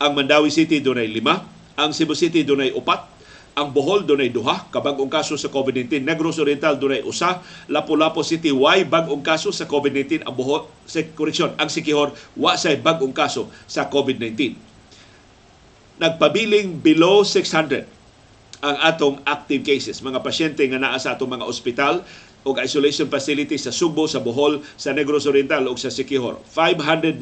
[0.00, 5.12] ang Mandawi City dunay 5, ang Cebu City dunay 4, ang Bohol dunay duha kabag-ong
[5.12, 6.00] kaso sa COVID-19.
[6.00, 10.24] Negros Oriental dunay usa, Lapu-Lapu City way bag-ong kaso sa COVID-19.
[10.24, 14.56] Ang Bohol, sa correction, ang Sikihor wa say bag-ong kaso sa COVID-19.
[16.00, 17.84] Nagpabiling below 600
[18.58, 22.02] ang atong active cases, mga pasyente nga naa sa atong mga ospital
[22.48, 26.40] o isolation facility sa Subo, sa Bohol, sa Negros Oriental o sa Siquijor.
[26.48, 27.20] 592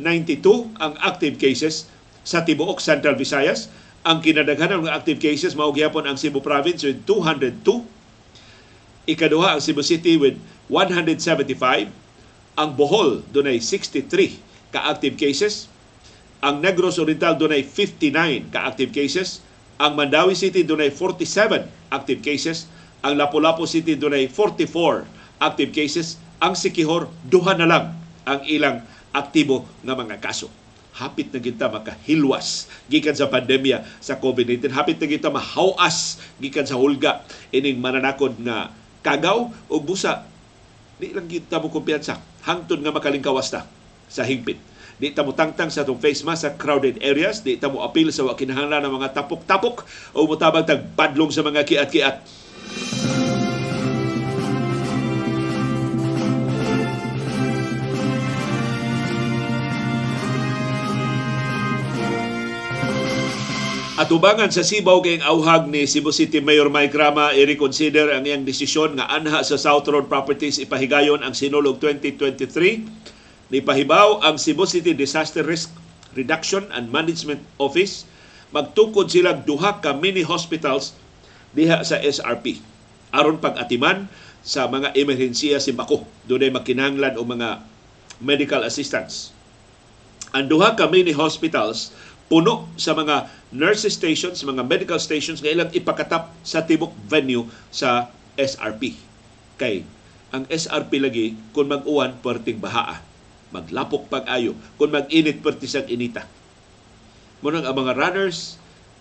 [0.79, 1.91] ang active cases
[2.23, 3.67] sa tibuok Central Visayas.
[4.07, 7.83] Ang kinadaghanan ng active cases mao gyapon ang Cebu Province with 202.
[9.11, 10.39] Ikaduha ang Cebu City with
[10.71, 11.91] 175.
[12.55, 15.67] Ang Bohol dunay 63 ka active cases.
[16.39, 19.43] Ang Negros Oriental dunay 59 ka active cases.
[19.83, 22.71] Ang Mandawi City dunay 47 active cases
[23.07, 27.85] ang Lapu-Lapu City dunay 44 active cases ang Sikihor duha na lang
[28.29, 30.53] ang ilang aktibo nga mga kaso.
[30.97, 36.81] Hapit na kita makahilwas gikan sa pandemya sa COVID-19 hapit na kita mahawas gikan sa
[36.81, 37.21] hulga
[37.53, 38.73] ining mananakod nga
[39.05, 40.25] kagaw o busa.
[40.97, 42.17] Di lang kita mo kumpiyansa.
[42.49, 43.69] Hangtod nga makalingkawas ta
[44.09, 44.57] sa hingpit
[44.97, 47.45] di ta mo tangtang sa itong face mask sa crowded areas.
[47.45, 49.85] Di ta mo apil sa wakinahanglan ng mga tapok-tapok
[50.17, 52.17] o mutabang tag badlong sa mga kiat-kiat
[63.97, 68.45] At ubangan sa Sibaw kay auhag ni Cebu City Mayor Mike Rama i-reconsider ang iyang
[68.45, 72.85] desisyon nga anha sa South Road Properties ipahigayon ang Sinulog 2023.
[73.49, 75.73] Nipahibaw ang Cebu City Disaster Risk
[76.13, 78.05] Reduction and Management Office
[78.53, 80.93] magtukod sila duha ka mini hospitals
[81.57, 82.61] diha sa SRP
[83.17, 84.13] aron pag-atiman
[84.45, 86.05] sa mga emerhensiya si Bako.
[86.29, 87.65] Doon ay makinanglan o mga
[88.21, 89.33] medical assistance.
[90.37, 95.71] Ang duha ka mini hospitals puno sa mga nurse stations, mga medical stations nga ilang
[95.71, 98.99] ipakatap sa tibok venue sa SRP.
[99.57, 99.87] Kay
[100.35, 102.99] ang SRP lagi kung mag-uwan perting bahaa,
[103.55, 106.27] maglapok pag-ayo, kung mag-init pertis ang inita.
[107.41, 108.59] Muna ang mga runners,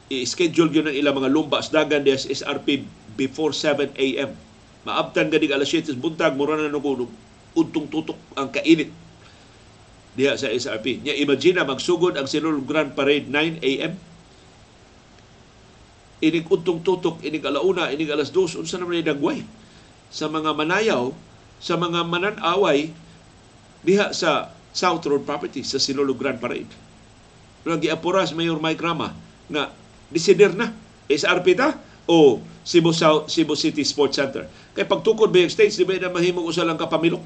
[0.08, 2.86] i-schedule yun ang ilang mga lumbas dagan des SRP
[3.18, 4.38] before 7 a.m.
[4.86, 7.10] Maabtan ganing alas 7 buntag, mura na nung
[7.58, 8.94] untong tutok ang kainit
[10.16, 11.04] diha sa SRP.
[11.04, 13.94] Nya imagine magsugod ang Sinulog Grand Parade 9 AM.
[16.24, 19.44] Inig untong tutok, inig alauna, inig alas 2, unsa naman dagway
[20.08, 21.12] sa mga manayaw,
[21.60, 22.96] sa mga mananaway
[23.84, 26.72] diha sa South Road Property sa Sinulog Grand Parade.
[27.62, 29.12] Pero giapuras Mayor Mike Rama
[29.52, 29.72] nga
[30.10, 30.72] desider na
[31.12, 31.78] SRP ta
[32.10, 34.50] o Cebu South Cebu City Sports Center.
[34.74, 37.22] Kay pagtukod ba yung stage, di ba na mahimong usa lang kapamilok?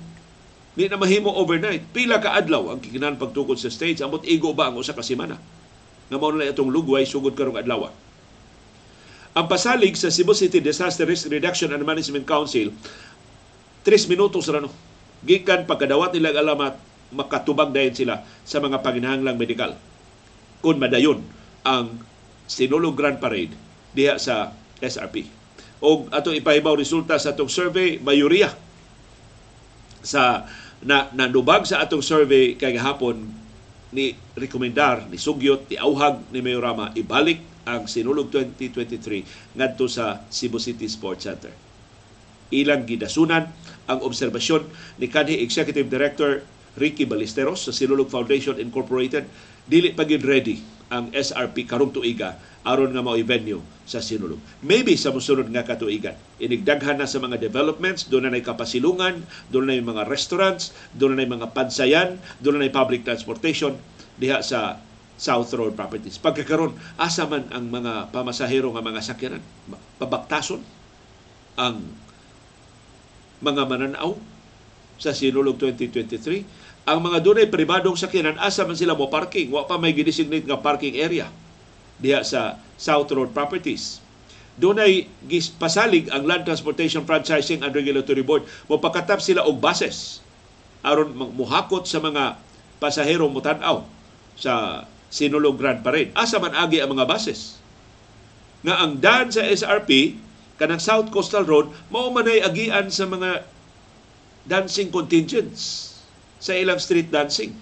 [0.79, 1.91] Di na mahimo overnight.
[1.91, 3.99] Pila ka adlaw ang kikinan pagtukod sa stage.
[3.99, 5.35] Amot igo ba ang usa ka semana?
[6.07, 7.91] Nga mao na itong lugway sugod karong adlaw.
[9.35, 12.71] Ang pasalig sa Cebu City Disaster Risk Reduction and Management Council
[13.83, 14.71] 3 minutos ra no.
[15.19, 16.79] Gikan pagkadawat nila alamat
[17.11, 19.75] makatubag dayon sila sa mga panginahanglang medikal.
[20.63, 21.19] Kung madayon
[21.67, 21.99] ang
[22.47, 23.51] Sinulog Grand Parade
[23.91, 25.27] diha sa SRP.
[25.83, 28.55] O ato ipahibaw resulta sa atong survey, mayoriya
[29.99, 30.47] sa
[30.83, 33.27] na nandubag sa atong survey kay gahapon
[33.91, 40.57] ni rekomendar ni sugyot ni auhag ni Mayorama ibalik ang sinulog 2023 ngadto sa Cebu
[40.57, 41.51] City Sports Center.
[42.49, 43.45] Ilang gidasunan
[43.85, 44.65] ang obserbasyon
[44.97, 46.41] ni kanhi Executive Director
[46.79, 49.27] Ricky Ballesteros sa Sinulog Foundation Incorporated
[49.69, 54.37] dili pa ready ang SRP karong tuiga aron nga mao venue sa Sinulog.
[54.61, 56.13] Maybe sa mosunod nga katuigan.
[56.37, 61.55] Inigdaghan na sa mga developments, doon na kapasilungan, doon na mga restaurants, doon na mga
[61.55, 63.79] pansayan, doon na public transportation
[64.19, 64.77] diha sa
[65.19, 66.19] South Road Properties.
[66.19, 69.43] Pagkakaroon, asa man ang mga pamasahero nga mga sakyanan?
[69.99, 70.63] Pabaktason
[71.59, 71.83] ang
[73.39, 74.15] mga mananaw
[74.99, 76.87] sa Sinulog 2023.
[76.87, 79.51] Ang mga dunay pribadong sakyanan, asa man sila mo parking?
[79.51, 81.27] Wa pa may gidesignate nga parking area
[81.99, 83.99] diha sa South Road Properties.
[84.59, 85.07] Doon ay
[85.55, 88.43] pasalig ang Land Transportation Franchising and Regulatory Board.
[88.67, 90.19] Mapakatap sila og bases
[90.83, 92.39] aron muhakot sa mga
[92.79, 93.83] pasahero mutanaw
[94.35, 96.11] sa Sinulog Grand Parade.
[96.15, 97.59] Asa man agi ang mga bases.
[98.63, 100.19] Nga ang daan sa SRP
[100.59, 103.47] kanang South Coastal Road mao manay agian sa mga
[104.43, 105.95] dancing contingents
[106.39, 107.55] sa ilang street dancing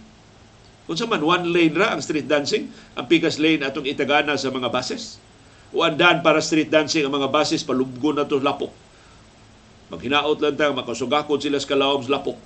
[0.88, 4.72] kung man, one lane ra ang street dancing, ang pikas lane atong itagana sa mga
[4.72, 5.20] bases.
[5.76, 8.72] O andan para street dancing ang mga bases, palubgo na to lapok.
[9.92, 12.40] Maghinaot lang tayo, makasugakod sila sa kalawom lapok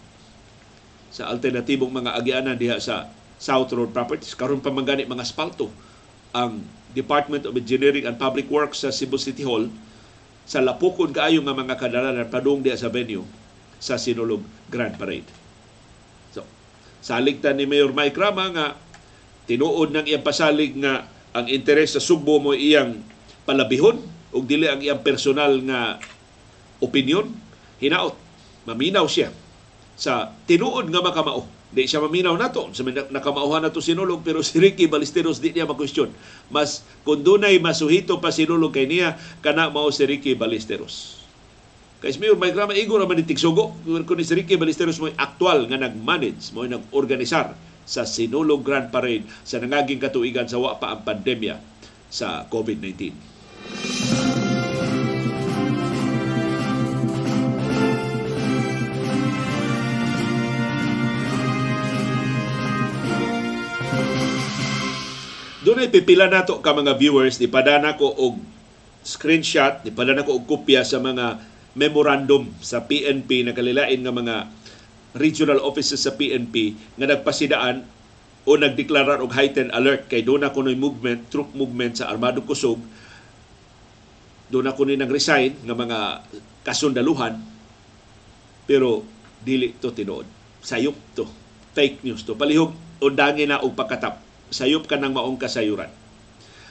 [1.13, 4.33] sa alternatibong mga agianan diha sa South Road Properties.
[4.33, 5.69] Karon pa man gani mga asfalto
[6.31, 6.63] ang
[6.95, 9.67] Department of Engineering and Public Works sa Cebu City Hall
[10.47, 13.27] sa lapukon kaayo nga mga kadalanan padung diha sa venue
[13.77, 15.40] sa Sinulog Grand Parade.
[17.01, 18.65] Salig ta ni Mayor Mike Rama nga
[19.49, 23.01] tinuod ng iyang pasalig nga ang interes sa Sugbo mo iyang
[23.43, 23.97] palabihon
[24.31, 25.97] ug dili ang iyang personal nga
[26.77, 27.25] opinion
[27.81, 28.13] hinaot
[28.69, 29.33] maminaw siya
[29.97, 31.45] sa tinuod nga makamao.
[31.71, 32.67] Di siya maminaw nato.
[32.75, 36.11] Sa nakamauhan nato sinulog pero si Ricky Ballesteros di niya makwestiyon.
[36.49, 41.20] Mas kung dunay masuhito pa sinulog kay niya kana mao si Ricky Ballesteros
[42.01, 43.77] Kay Smeo, may drama igo naman ni Tigsugo.
[43.85, 47.53] Kung ni si Ricky Balisteros mo'y aktual nga nag-manage, mo'y nag-organisar
[47.85, 51.61] sa Sinulog Grand Parade sa nangaging katuigan sa wapa ang pandemya
[52.09, 53.13] sa COVID-19.
[65.61, 68.41] Doon pipila nato ka mga viewers, ni padana ko og
[69.05, 74.35] screenshot, ni padana ko og kopya sa mga memorandum sa PNP na kalilain nga mga
[75.15, 77.83] regional offices sa PNP nga nagpasidaan
[78.47, 82.81] o nagdeklarar og heightened alert kay doon na kuno'y movement, troop movement sa Armadong Kusog.
[84.51, 85.99] Doon na kuno'y nag-resign nga mga
[86.65, 87.37] kasundaluhan
[88.65, 89.03] pero
[89.41, 90.25] dili to tinuod.
[90.61, 91.25] Sayop to.
[91.71, 92.37] Fake news to.
[92.37, 96.00] Palihog undangin na og pagkatap sayop ka ng maong kasayuran.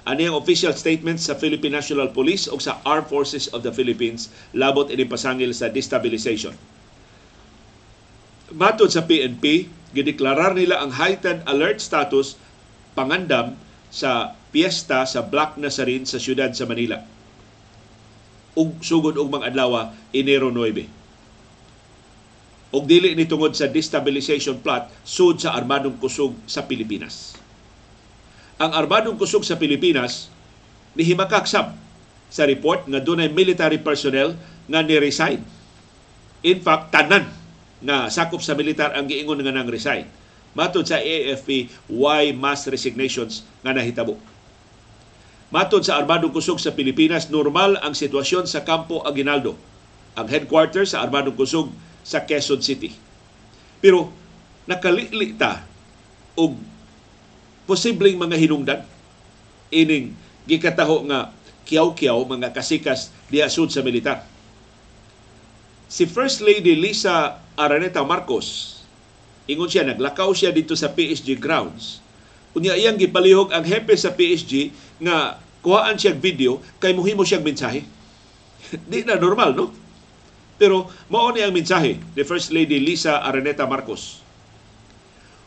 [0.09, 4.33] Ani ang official statement sa Philippine National Police o sa Armed Forces of the Philippines
[4.57, 6.57] labot ini pasangil sa destabilization.
[8.51, 12.41] Matod sa PNP, gideklarar nila ang heightened alert status
[12.97, 13.55] pangandam
[13.93, 17.05] sa piyesta sa Black Nazarin sa siyudad sa Manila.
[18.57, 20.89] Ug sugod og mga adlaw Enero 9.
[22.71, 27.40] Og dili ni tungod sa destabilization plot sud sa armadong kusog sa Pilipinas
[28.61, 30.29] ang Armadong Kusog sa Pilipinas
[30.93, 31.73] nihimakak sa
[32.45, 34.37] report nga dunay military personnel
[34.69, 35.41] nga ni-resign.
[36.45, 37.25] In fact, tanan
[37.81, 40.05] nga sakop sa militar ang giingon nga nang resign.
[40.53, 44.21] Matod sa AFP, why mass resignations nga nahitabo?
[45.49, 49.57] Matod sa Armadong Kusog sa Pilipinas, normal ang sitwasyon sa Campo Aguinaldo,
[50.15, 51.73] ang headquarters sa Armadong Kusog
[52.05, 52.93] sa Quezon City.
[53.81, 54.13] Pero
[54.69, 55.65] nakalili ta
[56.37, 56.61] og
[57.71, 58.83] posibleng mga hinungdan
[59.71, 60.11] ining
[60.51, 61.31] gikataho nga
[61.71, 64.27] kiyaw-kiyaw mga kasikas diha sud sa militar.
[65.87, 68.83] Si First Lady Lisa Araneta Marcos
[69.47, 72.03] ingon siya naglakaw siya dito sa PSG grounds.
[72.59, 77.87] Unya iyang gipalihog ang hepe sa PSG nga kuhaan siya video kay muhimo siyang mensahe.
[78.91, 79.71] Di na normal, no?
[80.59, 84.23] Pero mao ni ang mensahe ni First Lady Lisa Araneta Marcos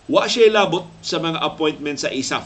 [0.04, 2.44] Wa siya labot sa mga appointment sa ISAF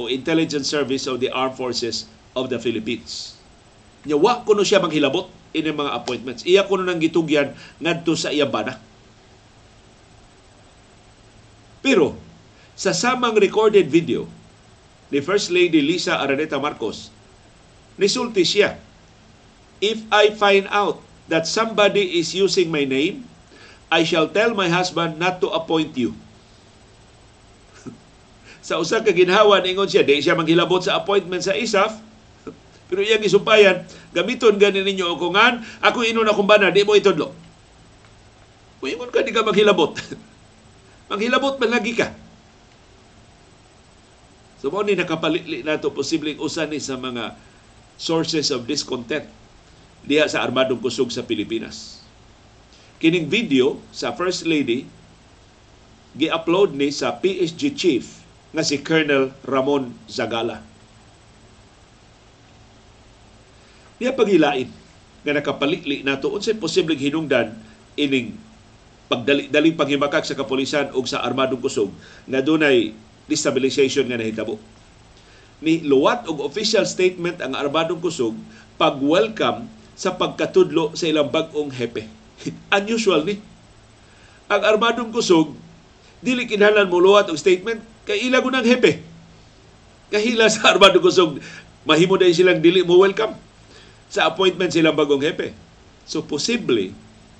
[0.00, 3.36] o Intelligence Service of the Armed Forces of the Philippines.
[4.08, 6.48] Nya wa kuno siya manghilabot ini mga appointments.
[6.48, 8.80] Iya kuno nang gitugyan ngadto sa iya bana.
[11.84, 12.16] Pero
[12.72, 14.24] sa samang recorded video
[15.12, 17.12] ni First Lady Lisa Araneta Marcos,
[18.00, 18.80] nisulti siya,
[19.84, 23.28] If I find out that somebody is using my name,
[23.92, 26.16] I shall tell my husband not to appoint you
[28.64, 32.00] sa usa ka ginhawa ingon siya di siya manghilabot sa appointment sa ISAF
[32.88, 33.84] pero iyang isumpayan
[34.16, 37.44] gamiton gani ninyo ako ngan ako inon akong bana di mo itudlo
[38.84, 39.96] Ingon ka di ka maghilabot.
[41.10, 42.12] maghilabot man lagi ka.
[44.60, 47.36] So mo ni nakapalitli nato posibleng usa ni sa mga
[48.00, 49.28] sources of discontent
[50.04, 52.04] diha sa armadong kusog sa Pilipinas.
[53.00, 54.88] Kining video sa First Lady
[56.16, 58.23] gi-upload ni sa PSG chief
[58.54, 60.62] nga si Colonel Ramon Zagala.
[63.98, 64.70] Niya paghilain
[65.26, 67.50] nga nakapalitli nato unsay posibleng hinungdan
[67.98, 68.38] ining
[69.10, 71.90] pagdali-daling paghimakak sa kapulisan ug sa armadong kusog
[72.30, 72.94] nga dunay
[73.26, 74.60] destabilization nga nahitabo.
[75.64, 78.36] Ni luwat og official statement ang armadong kusog
[78.78, 82.06] pag-welcome sa pagkatudlo sa ilang bag-ong hepe.
[82.78, 83.38] Unusual ni.
[84.50, 85.56] Ang armadong kusog
[86.20, 89.00] dili kinahanglan mo luwat og statement kay ila ng hepe.
[90.12, 91.40] Kahila sa Armado Kusog,
[91.88, 93.34] mahimo dahil silang dili mo welcome
[94.12, 95.56] sa appointment silang bagong hepe.
[96.04, 96.92] So posible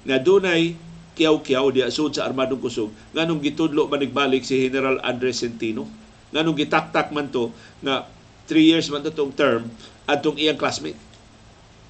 [0.05, 0.77] nga dunay
[1.15, 5.87] kiyaw-kiyaw di asud sa Armadong Kusog nganong gitudlo manigbalik si General Andres Centino
[6.35, 8.11] nganong gitaktak man to nga
[8.51, 9.71] 3 years man to tong term
[10.05, 10.99] atong iyang classmate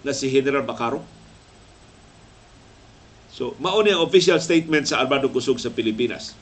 [0.04, 1.00] na si General Bacaro.
[3.34, 6.36] So, mao ni ang official statement sa Armadong Kusog sa Pilipinas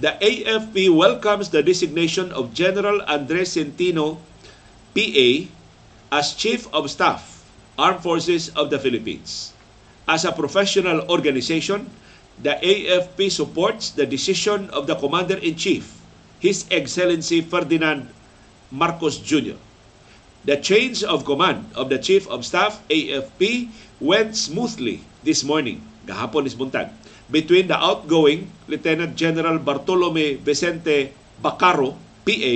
[0.00, 4.16] the AFP welcomes the designation of General Andres Centino,
[4.96, 5.28] PA,
[6.10, 7.44] as Chief of Staff,
[7.76, 9.52] Armed Forces of the Philippines.
[10.08, 11.84] As a professional organization,
[12.40, 15.84] the AFP supports the decision of the Commander-in-Chief,
[16.40, 18.08] His Excellency Ferdinand
[18.72, 19.60] Marcos Jr.
[20.48, 23.68] The change of command of the Chief of Staff, AFP,
[24.00, 26.88] went smoothly this morning, gahapon is buntag,
[27.30, 31.94] between the outgoing Lieutenant General Bartolome Vicente Bacaro,
[32.26, 32.54] PA,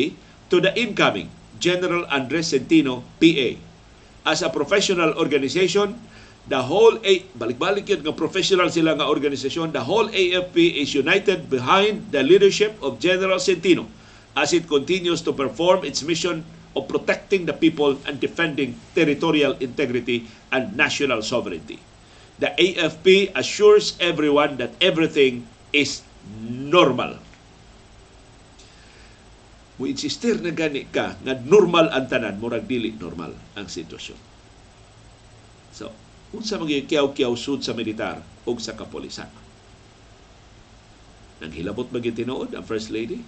[0.50, 3.48] to the incoming General Andres Centino, PA.
[4.26, 5.96] As a professional organization,
[6.44, 11.48] the whole A balik-balik yun nga professional sila nga organisasyon, the whole AFP is united
[11.48, 13.88] behind the leadership of General Centino
[14.36, 16.44] as it continues to perform its mission
[16.74, 21.78] of protecting the people and defending territorial integrity and national sovereignty
[22.38, 26.02] the AFP assures everyone that everything is
[26.42, 27.18] normal.
[29.74, 34.20] mo insistir na gani ka nga normal ang tanan murag dili normal ang sitwasyon.
[35.74, 35.90] So
[36.30, 39.26] unsa mga kiyaw-kiyaw sud sa militar ug sa kapolisan
[41.42, 43.20] nang hilabot ba tinuod ang first lady?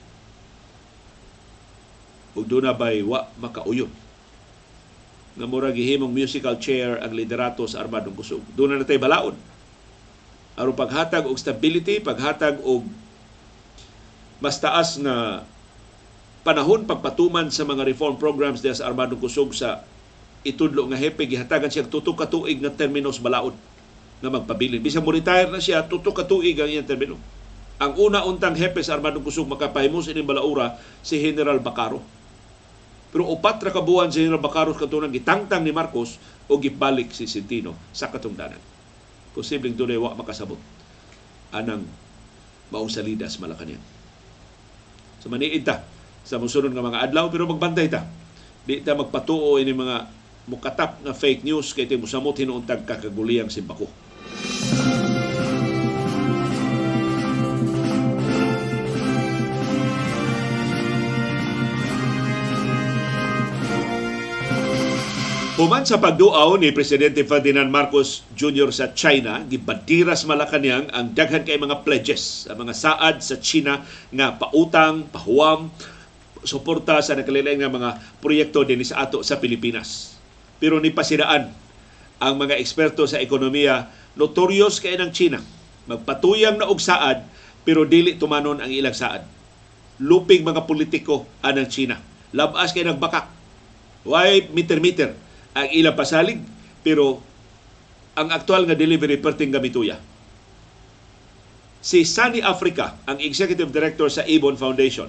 [2.39, 3.91] Ug doon na ba'y wa makauyon
[5.37, 8.43] nga mura gihimong musical chair ang liderato sa armadong kusog.
[8.57, 9.37] Doon na natay balaod.
[10.57, 12.89] aron paghatag og stability, paghatag og
[14.41, 15.45] mas taas na
[16.47, 19.83] panahon pagpatuman sa mga reform programs diya sa Armadong Kusog sa
[20.47, 23.57] itudlo nga hepe gihatagan siya tutok ka tuig nga terminos balaod
[24.23, 24.81] nga magpabilin.
[24.81, 27.19] Bisan mo retire na siya, tutok ka tuig ang iyang termino.
[27.77, 32.01] Ang una untang hepe sa Armadong Kusog makapahimos ini balaura si General Bacaro.
[33.15, 36.19] Pero upat ra kabuhan si General Bacaro katunang gitangtang ni Marcos
[36.51, 38.59] o gibalik si Sentino sa katungdanan.
[39.33, 40.59] Posibleng dunay wa makasabot
[41.55, 41.87] anang
[42.73, 43.83] maong salidas Malacañang.
[45.23, 45.87] So maniid ta
[46.27, 48.03] sa musunod nga mga adlaw pero magbantay ta.
[48.67, 50.11] Di ta magpatuo ini mga
[50.51, 53.87] mukatap nga fake news kay ti musamot hinuuntag kakaguliyang simbako.
[65.57, 68.69] Human sa pagduaw ni Presidente Ferdinand Marcos Jr.
[68.77, 73.81] sa China, gibadiras Malacanang ang daghan kay mga pledges, ang mga saad sa China
[74.13, 75.73] nga pautang, pahuwam,
[76.45, 80.21] suporta sa nakalilain nga mga proyekto din sa ato sa Pilipinas.
[80.61, 81.49] Pero ni pasiraan
[82.21, 85.41] ang mga eksperto sa ekonomiya notorious kay ng China.
[85.89, 87.25] Magpatuyang na og saad
[87.65, 89.25] pero dili tumanon ang ilang saad.
[90.05, 91.97] Luping mga politiko anang China.
[92.37, 93.33] Labas kay nagbakak.
[94.05, 95.25] Why meter-meter
[95.57, 96.45] ang ilang pasalig
[96.85, 97.25] pero
[98.13, 99.97] ang aktual nga delivery perting gamituya.
[101.81, 105.09] Si Sunny Africa, ang executive director sa Avon Foundation,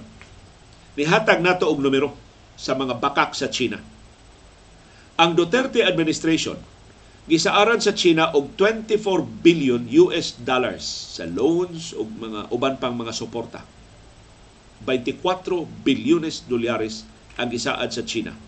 [0.95, 2.15] nihatag nato og numero
[2.55, 3.81] sa mga bakak sa China.
[5.17, 6.55] Ang Duterte administration
[7.27, 10.85] gisaaran sa China og 24 billion US dollars
[11.19, 13.65] sa loans ug mga uban pang mga suporta.
[14.85, 17.03] 24 bilyones dolyares
[17.35, 18.46] ang gisaad sa China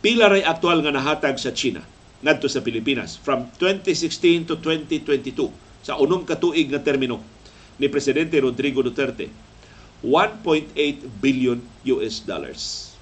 [0.00, 1.84] pila ray aktual nga nahatag sa China
[2.24, 5.52] ngadto sa Pilipinas from 2016 to 2022
[5.84, 7.20] sa unom ka tuig nga termino
[7.76, 9.28] ni presidente Rodrigo Duterte
[10.04, 10.76] 1.8
[11.20, 11.58] billion
[11.96, 12.92] US dollars.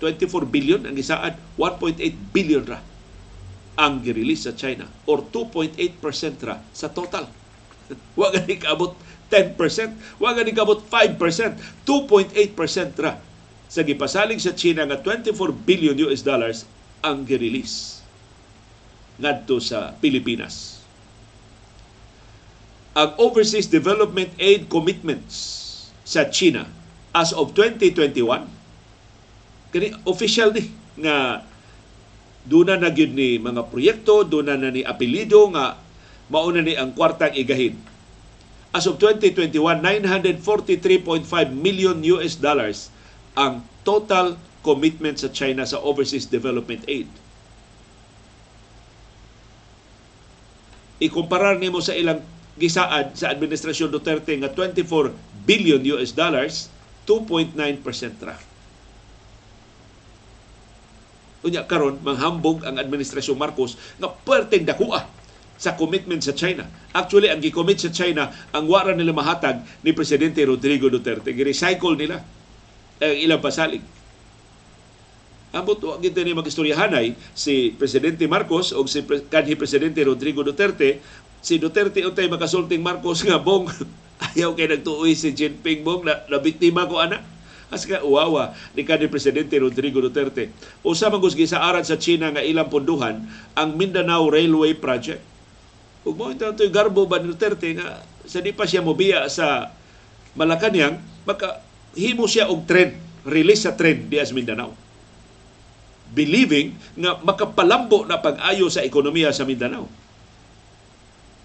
[0.00, 2.00] 24 billion ang isaad 1.8
[2.34, 2.80] billion ra
[3.74, 5.80] ang girelease sa China or 2.8%
[6.44, 7.26] ra sa total.
[8.18, 8.94] Wa gani kaabot
[9.32, 11.18] 10%, wa gani kaabot 5%,
[11.88, 13.18] 2.8% ra
[13.74, 15.34] sa gipasalig sa China nga 24
[15.66, 16.62] billion US dollars
[17.02, 18.06] ang girelease
[19.18, 20.78] ngadto sa Pilipinas.
[22.94, 25.34] Ang Overseas Development Aid Commitments
[26.06, 26.70] sa China
[27.10, 28.46] as of 2021
[29.74, 30.70] kani official ni
[31.02, 31.42] nga
[32.46, 35.74] duna na gyud ni mga proyekto, duna na ni apelido nga
[36.30, 37.74] mauna ni ang kwartang igahin.
[38.70, 42.93] As of 2021, 943.5 million US dollars
[43.34, 47.10] ang total commitment sa China sa overseas development aid.
[51.02, 52.22] Ikumparar nimo sa ilang
[52.54, 55.12] gisaad sa administrasyon Duterte nga 24
[55.44, 56.70] billion US dollars,
[57.04, 57.52] 2.9%
[58.24, 58.38] ra.
[61.44, 65.04] Unya karon manghambog ang administrasyon Marcos nga perteng dakuha
[65.60, 66.64] sa commitment sa China.
[66.96, 71.36] Actually, ang gi-commit sa China, ang wara nila mahatag ni Presidente Rodrigo Duterte.
[71.36, 72.24] Gi-recycle nila
[73.02, 73.82] ang ilang pasalig.
[75.54, 80.98] Ambot wa gid ni magistoryahanay si presidente Marcos o si kanhi presidente Rodrigo Duterte.
[81.38, 83.70] Si Duterte untay makasulting Marcos nga bong.
[84.34, 87.22] Ayaw kay nagtuoy si Jinping bong na, na biktima ko ana.
[87.70, 90.50] As ka uwawa ni kanhi presidente Rodrigo Duterte.
[90.82, 93.22] Usa man gusgi sa aran sa China nga ilang punduhan
[93.54, 95.22] ang Mindanao Railway Project.
[96.02, 99.70] Ug mo ito garbo ba ni Duterte nga sa di pa siya mobiya sa
[100.34, 101.63] Malacañang maka
[101.94, 104.74] himo siya og trend, release sa trend di as Mindanao.
[106.14, 109.88] Believing nga makapalambo na pag-ayo sa ekonomiya sa Mindanao.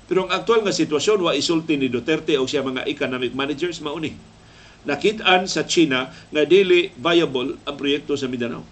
[0.09, 4.17] Pero ang aktual nga sitwasyon wa isulti ni Duterte o siya mga economic managers mauni.
[4.85, 8.65] Nakitaan sa China nga dili viable ang proyekto sa Mindanao.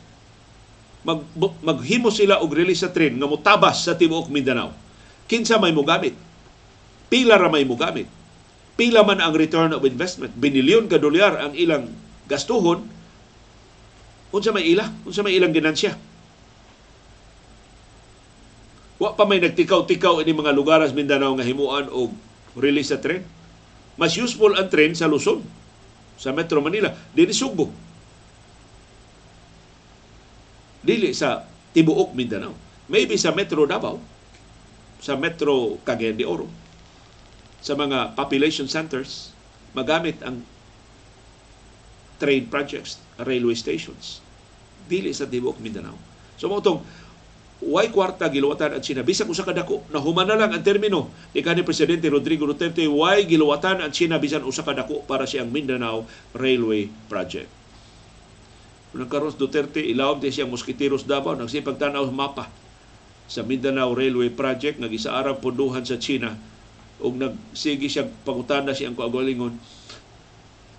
[1.05, 1.23] Mag,
[1.63, 4.73] maghimo sila og release sa trend nga mutabas sa tibuok Mindanao.
[5.29, 6.17] Kinsa may mugamit?
[7.07, 8.16] Pila ra may mugamit?
[8.77, 10.37] Pila man ang return of investment.
[10.37, 11.89] Binilyon ka dolyar ang ilang
[12.29, 12.85] gastuhon,
[14.29, 15.97] unsa may ila, unsa may ilang ginansya.
[18.97, 22.13] Wa pa may nagtikaw-tikaw ini mga lugar sa Mindanao nga himuan og
[22.57, 23.25] release sa tren.
[23.97, 25.41] Mas useful ang tren sa Luzon.
[26.17, 27.69] sa Metro Manila, dili Sugbo.
[30.81, 31.45] Dili sa
[31.77, 32.57] tibuok Mindanao.
[32.89, 34.01] Maybe sa Metro Davao,
[34.97, 36.49] sa Metro Cagayan de Oro,
[37.61, 39.33] sa mga population centers,
[39.73, 40.41] magamit ang
[42.17, 44.21] train projects, railway stations.
[44.89, 45.97] Dili sa tibuok Mindanao.
[46.37, 46.81] So mo itong
[47.57, 49.97] way kwarta giluwatan at China bisag usa ka dako na
[50.37, 54.77] lang ang termino ni kanhi presidente Rodrigo Duterte way giluwatan ang China bisan usa ka
[54.77, 56.05] dako para siyang Mindanao
[56.37, 57.49] Railway Project.
[58.93, 62.49] Nagkaroon Duterte ilawom di siyang Mosquiteros Davao nagsipag tanaw mapa
[63.25, 66.37] sa Mindanao Railway Project nga gisaarang punduhan sa China
[66.97, 69.53] ug nagsige siyang pangutana siyang kaugalingon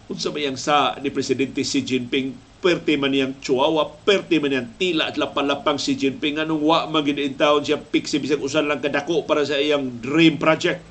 [0.09, 4.71] unsa ba yang sa ni presidente Xi Jinping perte man niyang chihuahua, perte man niyang
[4.79, 6.43] tila at lapalapang si Jinping.
[6.43, 10.83] Anong wa magin siya piksi bisag usan lang kadako para sa iyang dream project.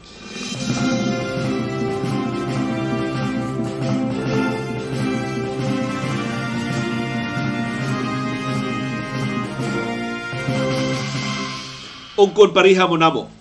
[12.18, 13.37] Ug kung pariha mo namo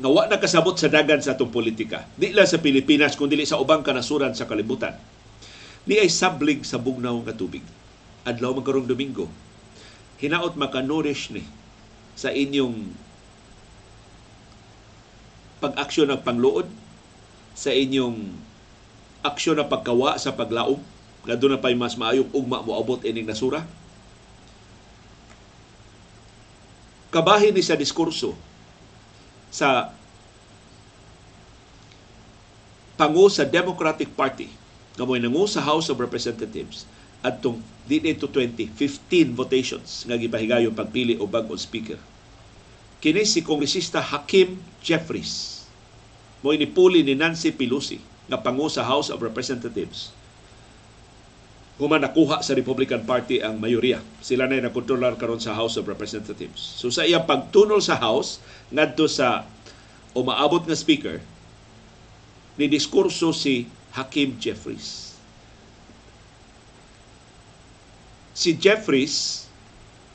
[0.00, 3.84] nga wa nakasabot sa dagan sa atong politika, di lang sa Pilipinas kundi sa ubang
[3.84, 4.96] kanasuran sa kalibutan
[5.82, 7.66] Ni ay sablig sa bugnaw nga tubig.
[8.22, 9.26] Adlaw magkarong Domingo.
[10.22, 11.42] Hinaot makanurish ni
[12.14, 12.94] sa inyong
[15.58, 16.70] pag-aksyon ng pangluod,
[17.58, 18.30] sa inyong
[19.26, 20.78] aksyon ng pagkawa sa paglaom,
[21.22, 23.62] nga doon na pa'y mas maayong ugma mo abot ining nasura.
[27.10, 28.34] Kabahin ni sa diskurso
[29.52, 29.92] sa
[32.96, 34.48] pangu sa Democratic Party.
[34.96, 36.88] Kamoy nangu sa House of Representatives.
[37.20, 42.00] Adtong dili to 20 15 votations nga gipahigayon pagpili og bag-ong speaker.
[43.04, 45.62] Kini si kongresista Hakim Jeffries.
[46.40, 50.10] Mo inipuli ni Nancy Pelosi nga pangu sa House of Representatives
[51.82, 53.98] human nakuha sa Republican Party ang mayoriya.
[54.22, 56.62] Sila na nakontrolar karon sa House of Representatives.
[56.78, 58.38] So sa iyang pagtunol sa House
[58.70, 59.42] ngadto sa
[60.14, 61.18] umaabot nga speaker
[62.54, 63.66] ni diskurso si
[63.98, 65.18] Hakim Jeffries.
[68.30, 69.50] Si Jeffries,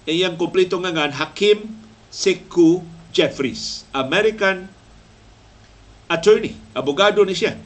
[0.08, 1.68] iyang kumpleto nga ngan, Hakim
[2.08, 2.80] Sekou
[3.12, 4.72] Jeffries, American
[6.08, 7.60] attorney, abogado ni siya.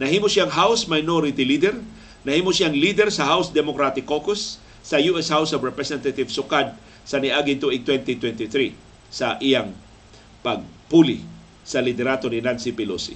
[0.00, 1.76] Nahimo siyang House Minority Leader,
[2.22, 7.58] nahimo siyang leader sa House Democratic Caucus sa US House of Representatives sukad sa niaging
[7.58, 8.74] tuig 2023
[9.10, 9.74] sa iyang
[10.42, 11.22] pagpuli
[11.62, 13.14] sa liderato ni Nancy Pelosi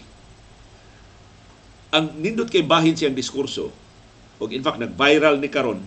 [1.94, 3.70] ang nindot kay bahin siyang diskurso
[4.36, 5.80] ug in fact nag-viral ni karon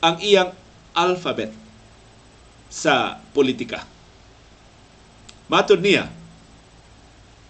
[0.00, 0.50] ang iyang
[0.96, 1.52] alphabet
[2.72, 3.86] sa politika.
[5.46, 6.10] Matod niya,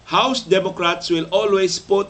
[0.07, 2.07] House Democrats will always put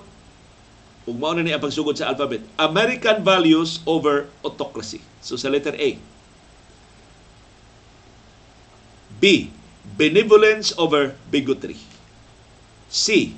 [1.08, 5.00] ug mao na ni ang pagsugod sa alphabet, American values over autocracy.
[5.24, 5.96] So sa letter A.
[9.18, 9.50] B.
[9.98, 11.80] Benevolence over bigotry.
[12.92, 13.34] C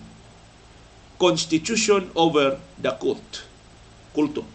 [1.20, 3.44] constitution over the cult.
[4.16, 4.48] Kulto.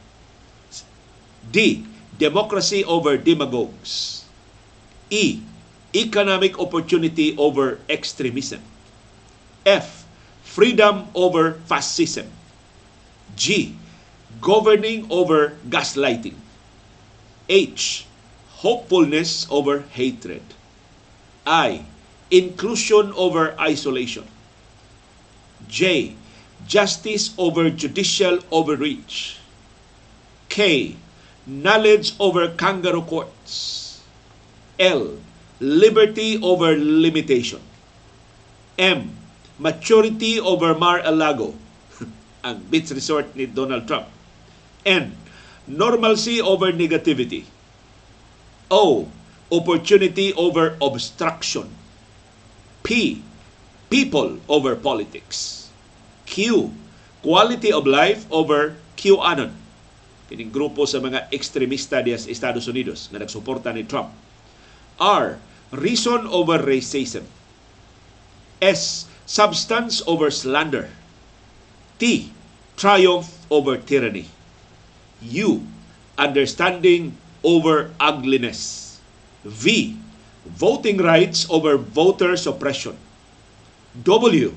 [1.52, 1.84] D.
[2.18, 4.24] Democracy over demagogues.
[5.12, 5.44] E.
[5.94, 8.64] Economic opportunity over extremism.
[9.62, 10.08] F.
[10.42, 12.26] Freedom over fascism.
[13.36, 13.74] G.
[14.40, 16.34] Governing over gaslighting.
[17.48, 18.06] H.
[18.64, 20.42] Hopefulness over hatred.
[21.46, 21.84] I.
[22.30, 24.24] Inclusion over isolation.
[25.68, 26.16] J
[26.66, 29.38] justice over judicial overreach.
[30.48, 30.96] K.
[31.46, 34.00] Knowledge over kangaroo courts.
[34.78, 35.18] L.
[35.60, 37.60] Liberty over limitation.
[38.78, 39.10] M.
[39.58, 41.54] Maturity over Mar-a-Lago,
[42.44, 44.06] ang beach resort ni Donald Trump.
[44.84, 45.16] N.
[45.64, 47.48] Normalcy over negativity.
[48.68, 49.08] O.
[49.48, 51.72] Opportunity over obstruction.
[52.84, 53.20] P.
[53.88, 55.64] People over politics.
[56.28, 56.68] Q,
[57.24, 59.52] quality of life over QAnon.
[60.28, 64.10] Kining grupo sa mga ekstremista diya sa Estados Unidos na nagsuporta ni Trump.
[64.98, 65.36] R,
[65.70, 67.22] reason over racism.
[68.58, 70.90] S, substance over slander.
[72.00, 72.33] T,
[72.76, 74.26] triumph over tyranny.
[75.22, 75.66] U,
[76.18, 79.00] understanding over ugliness.
[79.44, 79.96] V,
[80.46, 82.96] voting rights over voter suppression.
[84.02, 84.54] W,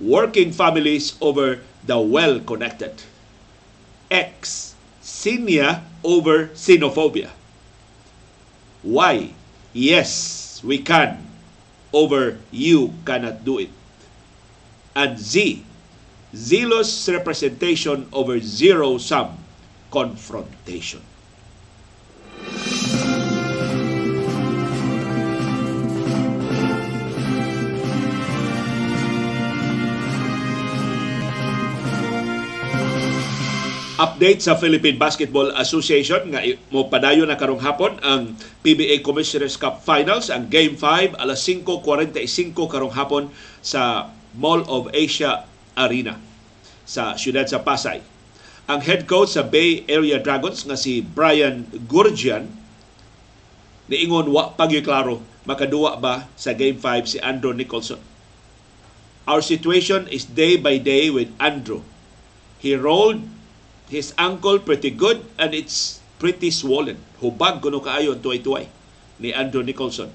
[0.00, 3.02] working families over the well-connected.
[4.10, 7.30] X, Sinia over xenophobia.
[8.82, 9.30] Y,
[9.72, 11.18] yes, we can
[11.92, 13.70] over you cannot do it.
[14.96, 15.64] And Z,
[16.34, 19.38] zealous representation over zero-sum
[19.90, 21.02] confrontation.
[34.00, 36.40] update sa Philippine Basketball Association nga
[36.72, 38.32] mo padayon na karong hapon ang
[38.64, 42.16] PBA Commissioners Cup Finals ang Game 5 alas 5:45
[42.56, 43.28] karong hapon
[43.60, 45.44] sa Mall of Asia
[45.76, 46.18] Arena
[46.86, 48.02] sa siyudad sa Pasay.
[48.70, 52.46] Ang head coach sa Bay Area Dragons nga si Brian Gurjian
[53.90, 57.98] niingon wa pagiklaro makaduwa ba sa Game 5 si Andrew Nicholson.
[59.26, 61.82] Our situation is day by day with Andrew.
[62.62, 63.22] He rolled
[63.90, 67.02] his ankle pretty good and it's pretty swollen.
[67.18, 68.70] Hubag kuno kaayo tuway-tuway
[69.18, 70.14] ni Andrew Nicholson.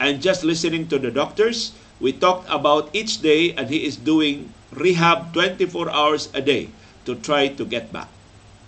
[0.00, 4.50] And just listening to the doctors, we talked about each day and he is doing
[4.76, 6.70] rehab 24 hours a day
[7.06, 8.10] to try to get back.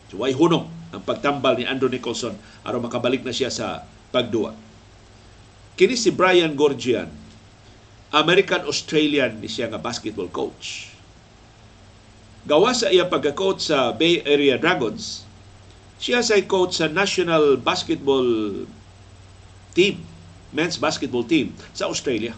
[0.09, 3.83] So way hunong ang pagtambal ni Andrew Nicholson aron makabalik na siya sa
[4.15, 4.55] pagduwa.
[5.77, 7.11] Kini si Brian Gorgian,
[8.15, 10.97] American-Australian ni siya nga basketball coach
[12.47, 15.27] gawa sa iya pagka-coach sa Bay Area Dragons,
[15.99, 18.65] siya sa coach sa National Basketball
[19.75, 20.01] Team,
[20.55, 22.33] men's basketball team sa Australia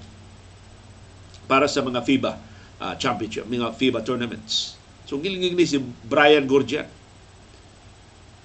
[1.46, 2.34] para sa mga FIBA
[2.82, 4.78] uh, championship, mga FIBA tournaments.
[5.08, 6.86] So gilingig ni si Brian Gurjian.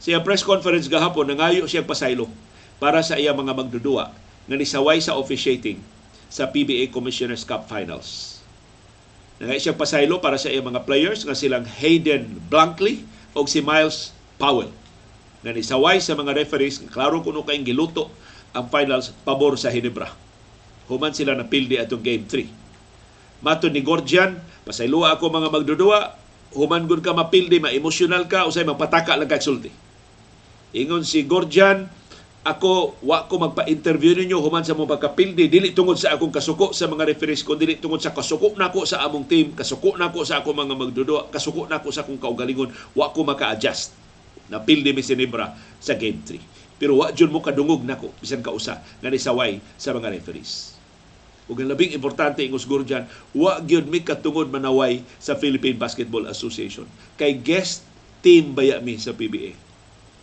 [0.04, 2.28] Siya press conference gahapon nangayo siya pasaylo
[2.76, 4.12] para sa iya mga magdudua
[4.44, 5.80] nga nisaway sa officiating
[6.28, 8.42] sa PBA Commissioners Cup Finals.
[9.40, 13.04] Nangay siya pasaylo para sa iyang mga players nga silang Hayden Blankley
[13.36, 14.72] o si Miles Powell.
[15.44, 18.08] Nga nisaway sa mga referees, klaro kuno kayong giluto
[18.56, 20.08] ang finals pabor sa Hinebra.
[20.88, 22.63] Human sila na pildi atong game 3.
[23.44, 26.16] Mato ni Gorgian, pasaylo ako mga magdudua,
[26.56, 29.68] human gud ka mapildi, ma-emotional ka, usay magpataka lang kag sulti.
[30.74, 31.92] Ingon si Gorgian,
[32.44, 35.48] ako wa ko magpa-interview ninyo human sa mong pagkapildi.
[35.48, 39.00] Dili tungod sa akong kasuko sa mga referees ko dili tungod sa kasuko nako sa
[39.08, 42.68] among team kasuko nako sa akong mga magdudo kasuko nako sa akong kaugalingon.
[43.00, 43.96] Wa ko maka-adjust.
[44.52, 48.52] Na pildi mi Sinibra sa game 3 pero wa jud mo kadungog nako bisan ka
[48.52, 50.73] usa nga nisaway sa mga referees
[51.52, 53.04] ug ang labing importante ingos Gurjan
[53.36, 56.88] wa gyud mi katungod manaway sa Philippine Basketball Association.
[57.20, 57.84] Kay guest
[58.24, 59.56] team baya mi sa PBA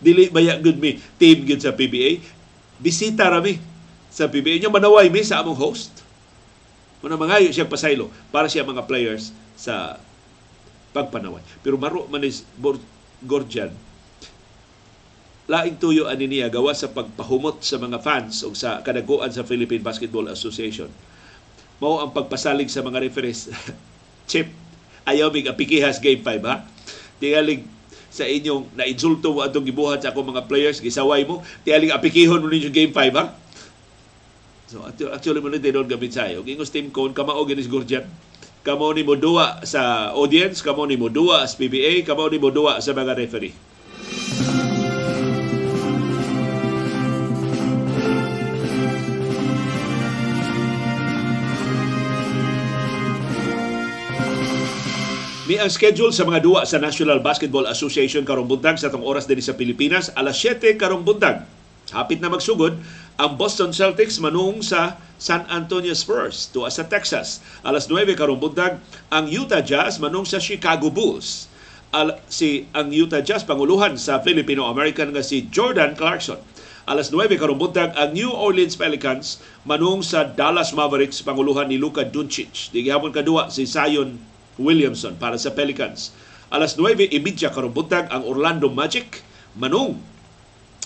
[0.00, 2.24] dili baya good mi team gud sa PBA
[2.80, 3.60] bisita rami
[4.08, 5.92] sa PBA nya manaway mi sa among host?
[7.04, 10.00] Muna mangayo siya pasaylo para siya mga players sa
[10.92, 11.40] pagpanaway.
[11.64, 12.44] Pero maro man is
[13.20, 13.72] Gorjan
[15.50, 19.82] laing tuyo ani niya gawa sa pagpahumot sa mga fans o sa kadaguan sa Philippine
[19.82, 20.86] Basketball Association.
[21.80, 23.48] Mao ang pagpasalig sa mga referees.
[24.30, 24.52] Chip,
[25.08, 26.62] ayaw mig apikihas game 5 ha.
[27.16, 27.64] Tingalig
[28.12, 32.52] sa inyong nainsulto mo atong gibuhat sa akong mga players, gisaway mo, tiyaling apikihon mo
[32.52, 33.24] ninyo game 5 ha?
[34.70, 36.46] So actually mo nito doon gamit sayo.
[36.46, 38.06] Ingos team cone, kamao ginis Gurjan.
[38.60, 42.52] Kamo ni mo duwa sa audience, kamo ni mo duwa sa PBA, kamo ni mo
[42.52, 43.56] duwa sa mga referee.
[55.60, 59.44] Ang schedule sa mga duwa sa National Basketball Association karong buntag sa tong oras din
[59.44, 61.44] sa Pilipinas alas 7 karong buntag.
[61.92, 62.80] Hapit na magsugod
[63.20, 67.44] ang Boston Celtics manung sa San Antonio Spurs tuwa sa Texas.
[67.60, 68.80] Alas 9 karong buntag
[69.12, 71.52] ang Utah Jazz manung sa Chicago Bulls.
[71.92, 76.40] Al, si ang Utah Jazz panguluhan sa Filipino-American nga si Jordan Clarkson.
[76.88, 82.00] Alas 9 karong buntag ang New Orleans Pelicans manung sa Dallas Mavericks panguluhan ni Luka
[82.00, 82.72] Doncic.
[82.72, 84.29] Di gihapon kadua si Zion
[84.60, 86.12] Williamson para sa Pelicans.
[86.52, 89.24] Alas 9.30 karong buntag ang Orlando Magic
[89.56, 89.96] manung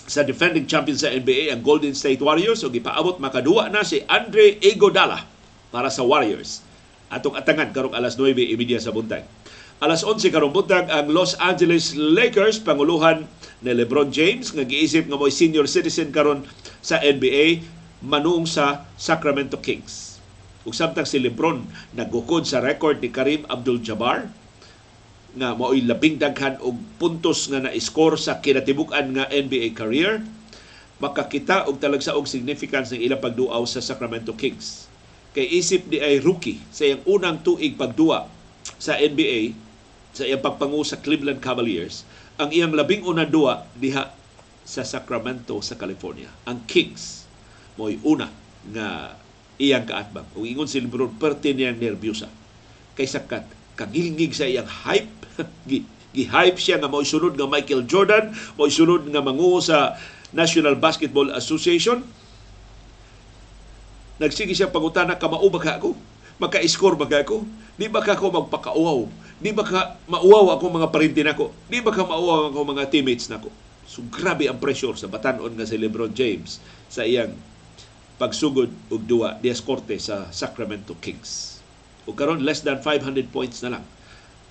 [0.05, 4.61] sa defending champion sa NBA ang Golden State Warriors o gipaabot makaduwa na si Andre
[4.61, 5.25] Iguodala
[5.73, 6.61] para sa Warriors.
[7.09, 9.25] Atong atangan karong alas 9.30 sa buntag.
[9.83, 13.27] Alas 11 karong buntag ang Los Angeles Lakers panguluhan
[13.65, 16.45] ni LeBron James nga giisip nga mo'y senior citizen karon
[16.85, 17.65] sa NBA
[18.05, 20.14] manung sa Sacramento Kings
[20.65, 24.29] ug samtang si Lebron nagukod sa record ni Karim Abdul-Jabbar
[25.35, 30.23] nga mao'y labing daghan og puntos nga na-score sa kinatibuk-an nga NBA career.
[31.03, 34.87] Makakita og talagsa og significance ng ilang pagduaw sa Sacramento Kings.
[35.35, 38.31] Kay isip di ay rookie sa iyang unang tuig pagduwa
[38.79, 39.59] sa NBA
[40.15, 42.07] sa iyang pagpangu sa Cleveland Cavaliers
[42.39, 44.15] ang iyang labing unang duwa diha
[44.63, 46.31] sa Sacramento sa California.
[46.47, 47.27] Ang Kings
[47.75, 48.31] mo'y una
[48.71, 49.19] nga
[49.61, 50.27] iyang kaatbang.
[50.35, 52.31] Ug ingon si Lebron, perte niya nervyosa.
[52.99, 53.47] Kaysa kat,
[53.79, 55.11] kagilngig sa iyang hype,
[56.15, 59.99] Gi-hype siya nga mo'y sunod nga Michael Jordan, mo'y sunod nga manguho sa
[60.31, 62.07] National Basketball Association.
[64.23, 65.99] Nagsige siya pangutana ka mao ba ka ako?
[66.39, 67.43] Maka-score ba ka ako?
[67.75, 69.01] Di ba ka ako magpakauaw?
[69.43, 71.51] Di ba ka mauaw ako mga parinti nako?
[71.67, 73.51] Di ba ka mauaw ako mga teammates nako?
[73.91, 77.35] So grabe ang pressure sa batanon nga si LeBron James sa iyang
[78.21, 81.59] pagsugod og duwa Diaz Corte sa Sacramento Kings.
[82.07, 83.85] O karon less than 500 points na lang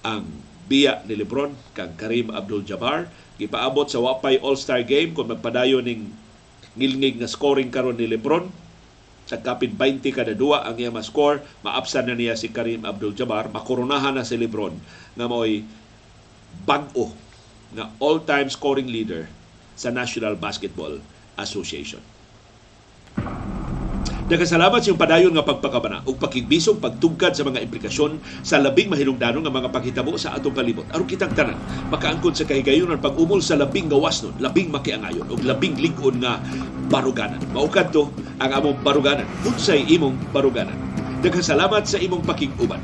[0.03, 0.27] ang
[0.67, 3.07] biya ni LeBron kang Karim Abdul-Jabbar
[3.39, 6.11] gipaabot sa Wapay All-Star Game kung magpadayon ning
[6.75, 8.47] ngilngig nga scoring karon ni LeBron
[9.23, 14.19] sa kapit 20 kada duwa ang iyang score maapsan na niya si Karim Abdul-Jabbar makoronahan
[14.19, 14.75] na si LeBron
[15.15, 15.63] nga mo'y
[16.67, 17.15] bag-o
[17.71, 19.25] na all-time scoring leader
[19.73, 21.01] sa National Basketball
[21.39, 22.03] Association.
[24.23, 29.51] Nagkasalamat siyang padayon nga pagpakabana ug pakigbisog pagtugkad sa mga implikasyon sa labing mahilungdanon nga
[29.51, 30.87] mga paghitabo sa atong palibot.
[30.95, 31.59] Aron kitang tanan,
[31.91, 36.39] makaangkon sa kahigayonan pag-umol sa labing gawasnon, labing makiangayon ug labing lig-on nga
[36.87, 37.43] baruganan.
[37.51, 38.07] Maukad to
[38.39, 39.27] ang among baruganan.
[39.43, 40.79] Unsay imong baruganan.
[41.19, 42.79] Nagkasalamat sa imong pakiguban.